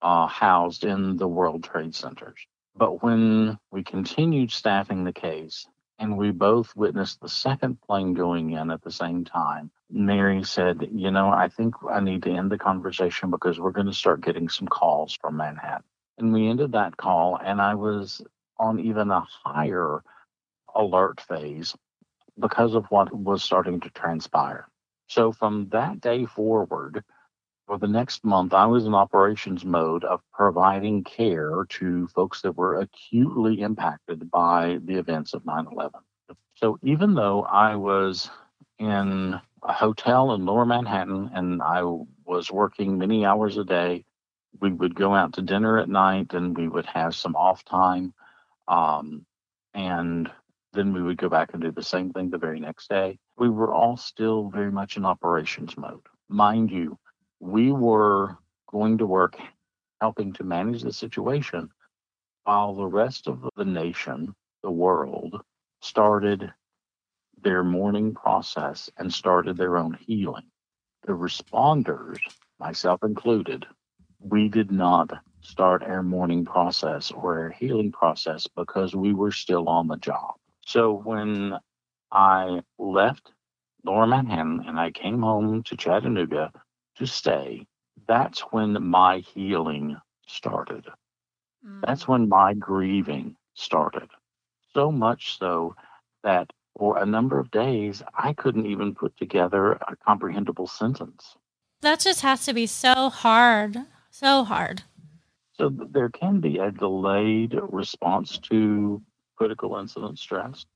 [0.05, 2.47] uh, housed in the World Trade Centers.
[2.77, 5.67] But when we continued staffing the case
[5.99, 10.89] and we both witnessed the second plane going in at the same time, Mary said,
[10.93, 14.21] You know, I think I need to end the conversation because we're going to start
[14.21, 15.85] getting some calls from Manhattan.
[16.19, 18.21] And we ended that call, and I was
[18.59, 20.03] on even a higher
[20.75, 21.75] alert phase
[22.39, 24.69] because of what was starting to transpire.
[25.07, 27.05] So from that day forward,
[27.67, 32.57] for the next month, I was in operations mode of providing care to folks that
[32.57, 36.01] were acutely impacted by the events of 9 11.
[36.57, 38.31] So even though I was
[38.79, 41.83] in a hotel in lower Manhattan and I
[42.25, 44.05] was working many hours a day,
[44.61, 48.15] We would go out to dinner at night and we would have some off time.
[48.69, 49.27] Um,
[49.75, 50.31] and
[50.73, 53.19] then we would go back and do the same thing the very next day.
[53.37, 56.07] We were all still very much in operations mode.
[56.29, 56.99] Mind you,
[57.45, 58.39] we were
[58.71, 59.37] going to work
[60.01, 61.69] helping to manage the situation
[62.45, 65.43] while the rest of the nation, the world,
[65.83, 66.51] started
[67.43, 70.47] their mourning process and started their own healing.
[71.07, 72.19] The responders,
[72.59, 73.67] myself included,
[74.21, 75.11] we did not
[75.43, 80.35] start our mourning process or our healing process because we were still on the job.
[80.65, 81.59] So when
[82.11, 83.33] I left
[83.85, 86.51] Lower Manhattan and I came home to Chattanooga
[86.97, 87.67] to stay,
[88.07, 90.87] that's when my healing started.
[91.83, 92.09] That's mm.
[92.09, 94.09] when my grieving started.
[94.75, 95.75] So much so
[96.23, 101.37] that for a number of days, I couldn't even put together a comprehensible sentence.
[101.81, 103.77] That just has to be so hard.
[104.11, 104.83] So hard.
[105.57, 109.03] So there can be a delayed response to
[109.37, 110.67] critical incident stress.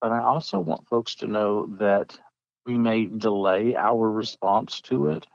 [0.00, 2.18] But I also want folks to know that
[2.66, 5.26] we may delay our response to it,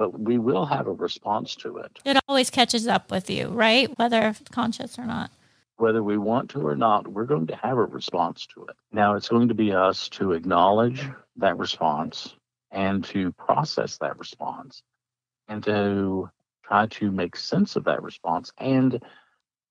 [0.00, 1.98] but we will have a response to it.
[2.06, 3.96] It always catches up with you, right?
[3.98, 5.30] Whether conscious or not.
[5.76, 8.76] Whether we want to or not, we're going to have a response to it.
[8.92, 12.34] Now, it's going to be us to acknowledge that response
[12.70, 14.82] and to process that response
[15.48, 16.30] and to
[16.64, 18.52] try to make sense of that response.
[18.56, 19.02] And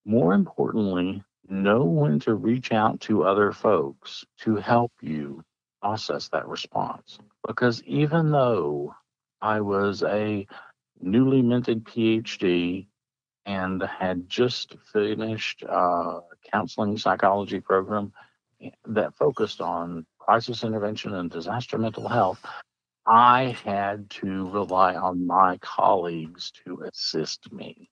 [0.06, 5.44] more importantly, know when to reach out to other folks to help you
[5.82, 7.18] process that response.
[7.48, 8.94] Because even though
[9.42, 10.46] I was a
[11.02, 12.88] newly minted PhD
[13.46, 16.20] and had just finished a
[16.52, 18.12] counseling psychology program
[18.86, 22.46] that focused on crisis intervention and disaster mental health,
[23.06, 27.90] I had to rely on my colleagues to assist me.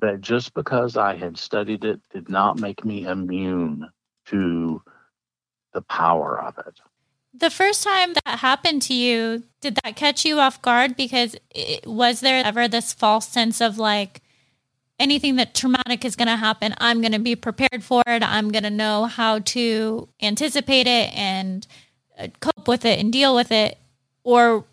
[0.00, 3.88] That just because I had studied it did not make me immune
[4.26, 4.80] to
[5.72, 6.80] the power of it.
[7.32, 10.96] The first time that happened to you, did that catch you off guard?
[10.96, 14.20] Because it, was there ever this false sense of like
[14.98, 18.22] anything that traumatic is going to happen, I'm going to be prepared for it.
[18.22, 21.66] I'm going to know how to anticipate it and
[22.18, 23.78] uh, cope with it and deal with it.
[24.24, 24.64] Or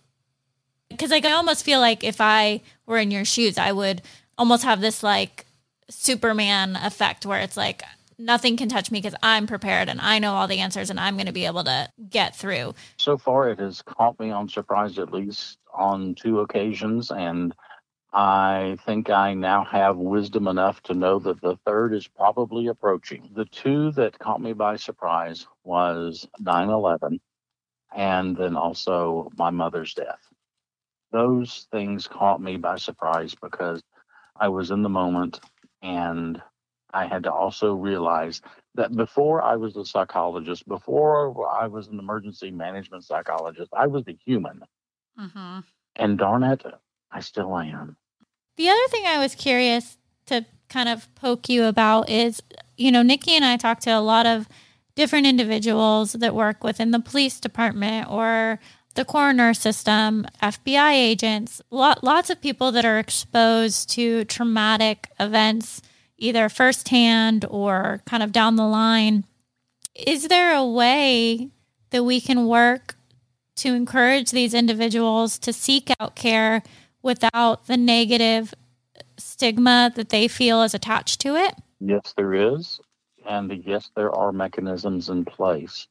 [0.89, 4.01] because like I almost feel like if I were in your shoes, I would
[4.37, 5.45] almost have this like
[5.89, 7.83] Superman effect where it's like
[8.17, 11.15] nothing can touch me because I'm prepared and I know all the answers and I'm
[11.15, 12.73] going to be able to get through.
[12.97, 17.11] So far, it has caught me on surprise at least on two occasions.
[17.11, 17.53] And
[18.13, 23.29] I think I now have wisdom enough to know that the third is probably approaching.
[23.33, 27.19] The two that caught me by surprise was 9 11
[27.95, 30.19] and then also my mother's death.
[31.11, 33.81] Those things caught me by surprise because
[34.35, 35.39] I was in the moment
[35.81, 36.41] and
[36.97, 38.41] I had to also realize
[38.75, 44.03] that before I was a psychologist, before I was an emergency management psychologist, I was
[44.07, 44.63] a human.
[45.19, 45.59] Mm-hmm.
[45.95, 46.63] And darn it,
[47.11, 47.97] I still am.
[48.57, 52.41] The other thing I was curious to kind of poke you about is,
[52.77, 54.47] you know, Niki and I talked to a lot of
[54.95, 58.59] different individuals that work within the police department or
[58.95, 65.83] the coroner system, FBI agents, lot, lots of people that are exposed to traumatic events,
[66.17, 69.25] either firsthand or kind of down the line.
[69.95, 71.49] Is there a way
[71.91, 72.95] that we can work
[73.57, 76.61] to encourage these individuals to seek out care
[77.01, 78.53] without the negative
[79.17, 81.55] stigma that they feel is attached to it?
[81.79, 82.79] Yes, there is.
[83.25, 85.87] And yes, there are mechanisms in place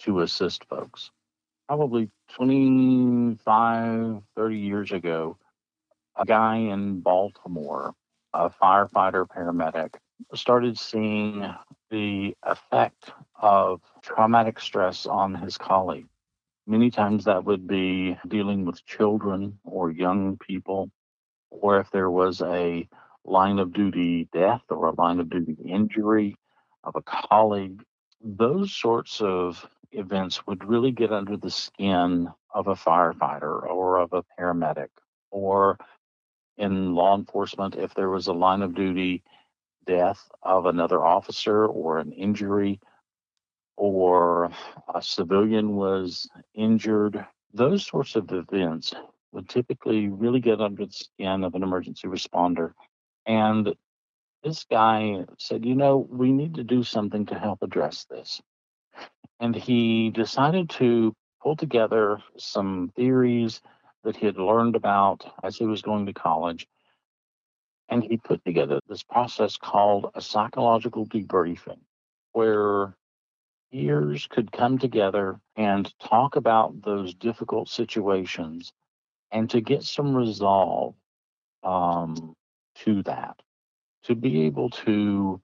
[0.00, 1.10] to assist folks.
[1.68, 5.36] Probably 25, 30 years ago,
[6.16, 7.94] a guy in Baltimore,
[8.34, 9.94] a firefighter paramedic,
[10.34, 11.54] started seeing
[11.90, 16.06] the effect of traumatic stress on his colleague.
[16.66, 20.90] Many times that would be dealing with children or young people,
[21.50, 22.88] or if there was a
[23.24, 26.36] line of duty death or a line of duty injury
[26.82, 27.82] of a colleague,
[28.20, 34.12] those sorts of events would really get under the skin of a firefighter or of
[34.12, 34.88] a paramedic
[35.30, 35.78] or
[36.56, 39.22] in law enforcement if there was a line of duty
[39.86, 42.80] death of another officer or an injury
[43.76, 44.50] or
[44.94, 48.92] a civilian was injured those sorts of events
[49.32, 52.72] would typically really get under the skin of an emergency responder.
[53.26, 53.74] And
[54.42, 58.40] this guy said you know we need to do something to help address this.
[59.40, 63.60] And he decided to pull together some theories
[64.04, 66.66] that he had learned about as he was going to college
[67.90, 71.80] And he put together this process called a psychological debriefing,
[72.32, 72.96] where
[73.72, 78.72] peers could come together and talk about those difficult situations
[79.32, 80.94] and to get some resolve
[81.64, 82.34] um,
[82.76, 83.40] to that,
[84.04, 85.40] to be able to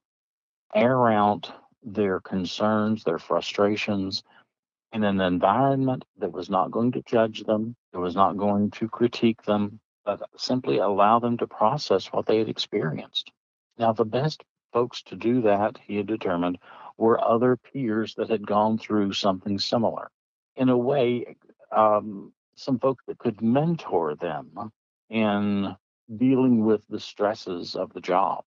[0.75, 1.51] air out
[1.83, 4.23] their concerns, their frustrations
[4.93, 8.87] in an environment that was not going to judge them, that was not going to
[8.87, 13.31] critique them, but simply allow them to process what they had experienced.
[13.77, 16.57] Now, the best folks to do that, he had determined,
[16.97, 20.09] were other peers that had gone through something similar.
[20.55, 21.35] In a way,
[21.71, 24.71] um, some folks that could mentor them
[25.09, 25.75] in
[26.17, 28.43] dealing with the stresses of the job.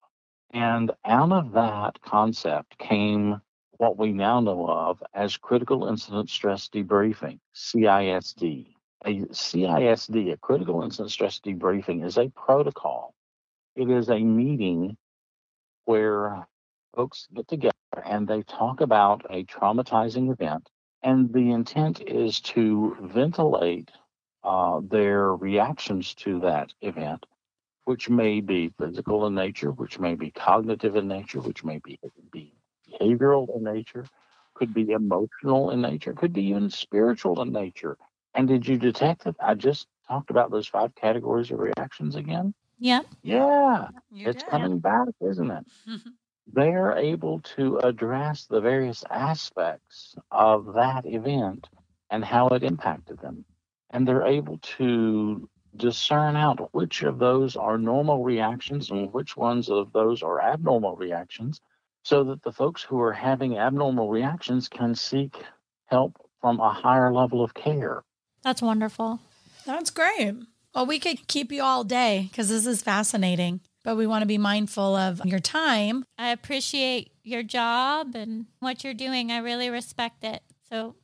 [0.51, 3.41] And out of that concept came
[3.85, 8.69] what we now know of as critical incident stress debriefing, CISD.
[9.05, 13.15] A CISD, a critical incident stress debriefing, is a protocol.
[13.77, 14.97] It is a meeting
[15.85, 16.47] where
[16.97, 17.75] folks get together
[18.07, 20.71] and they talk about a traumatizing event.
[21.03, 23.91] And the intent is to ventilate
[24.43, 27.27] uh, their reactions to that event,
[27.85, 32.01] which may be physical in nature, which may be cognitive in nature, which may be,
[32.33, 32.54] be
[33.01, 34.07] behavioral in nature,
[34.55, 37.97] could be emotional in nature, could be even spiritual in nature.
[38.35, 42.55] And did you detect that I just talked about those five categories of reactions again?
[42.79, 43.07] Yep.
[43.23, 44.51] Yeah, You it's did.
[44.51, 45.65] coming back, isn't it?
[45.89, 46.11] Mm-hmm.
[46.53, 51.69] They're able to address the various aspects of that event
[52.11, 53.45] and how it impacted them.
[53.91, 59.69] And they're able to discern out which of those are normal reactions and which ones
[59.71, 61.61] of those are abnormal reactions
[62.05, 65.43] so that the folks who are having abnormal reactions can seek
[65.87, 68.05] help from a higher level of care.
[68.43, 69.21] That's wonderful.
[69.67, 70.35] That's great.
[70.75, 74.27] Well, we could keep you all day because this is fascinating, but we want to
[74.27, 76.05] be mindful of your time.
[76.19, 79.33] I appreciate your job and what you're doing.
[79.33, 80.43] I really respect it.
[80.69, 80.97] So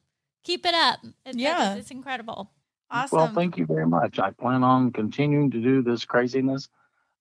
[0.44, 0.98] keep it up.
[1.24, 1.72] It's, Yeah.
[1.72, 2.50] It's, it's incredible.
[2.90, 3.16] Awesome.
[3.16, 4.18] Well, thank you very much.
[4.18, 6.68] I plan on continuing to do this craziness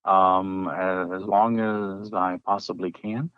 [0.03, 3.29] um, as long as I possibly can.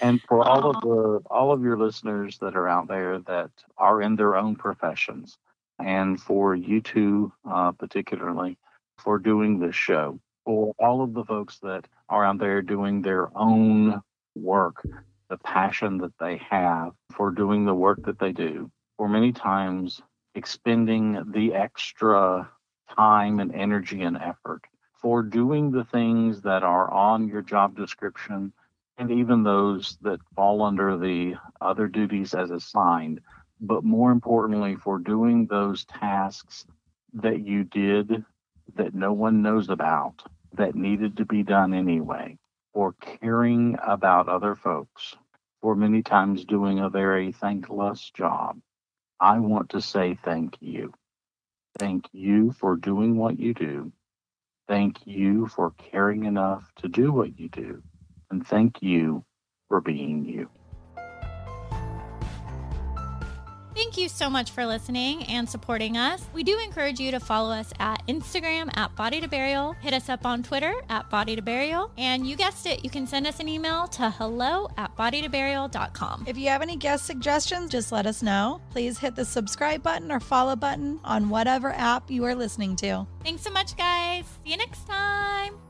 [0.00, 4.02] And for all of the all of your listeners that are out there that are
[4.02, 5.38] in their own professions,
[5.78, 8.58] and for you two uh, particularly
[8.98, 13.36] for doing this show, for all of the folks that are out there doing their
[13.36, 14.00] own
[14.34, 14.86] work,
[15.28, 20.02] the passion that they have for doing the work that they do, for many times
[20.34, 22.48] expending the extra
[22.96, 24.62] time and energy and effort
[25.00, 28.52] for doing the things that are on your job description
[29.00, 33.18] and even those that fall under the other duties as assigned,
[33.58, 36.66] but more importantly, for doing those tasks
[37.14, 38.22] that you did
[38.76, 40.22] that no one knows about
[40.52, 42.36] that needed to be done anyway,
[42.74, 45.16] for caring about other folks,
[45.62, 48.60] for many times doing a very thankless job.
[49.18, 50.92] I want to say thank you.
[51.78, 53.92] Thank you for doing what you do.
[54.68, 57.82] Thank you for caring enough to do what you do.
[58.30, 59.24] And thank you
[59.68, 60.48] for being you.
[63.74, 66.26] Thank you so much for listening and supporting us.
[66.34, 70.08] We do encourage you to follow us at Instagram at Body to Burial, hit us
[70.08, 73.40] up on Twitter at Body to Burial, and you guessed it, you can send us
[73.40, 76.24] an email to hello at bodytoburial.com.
[76.26, 78.60] If you have any guest suggestions, just let us know.
[78.70, 83.06] Please hit the subscribe button or follow button on whatever app you are listening to.
[83.24, 84.24] Thanks so much, guys.
[84.44, 85.69] See you next time.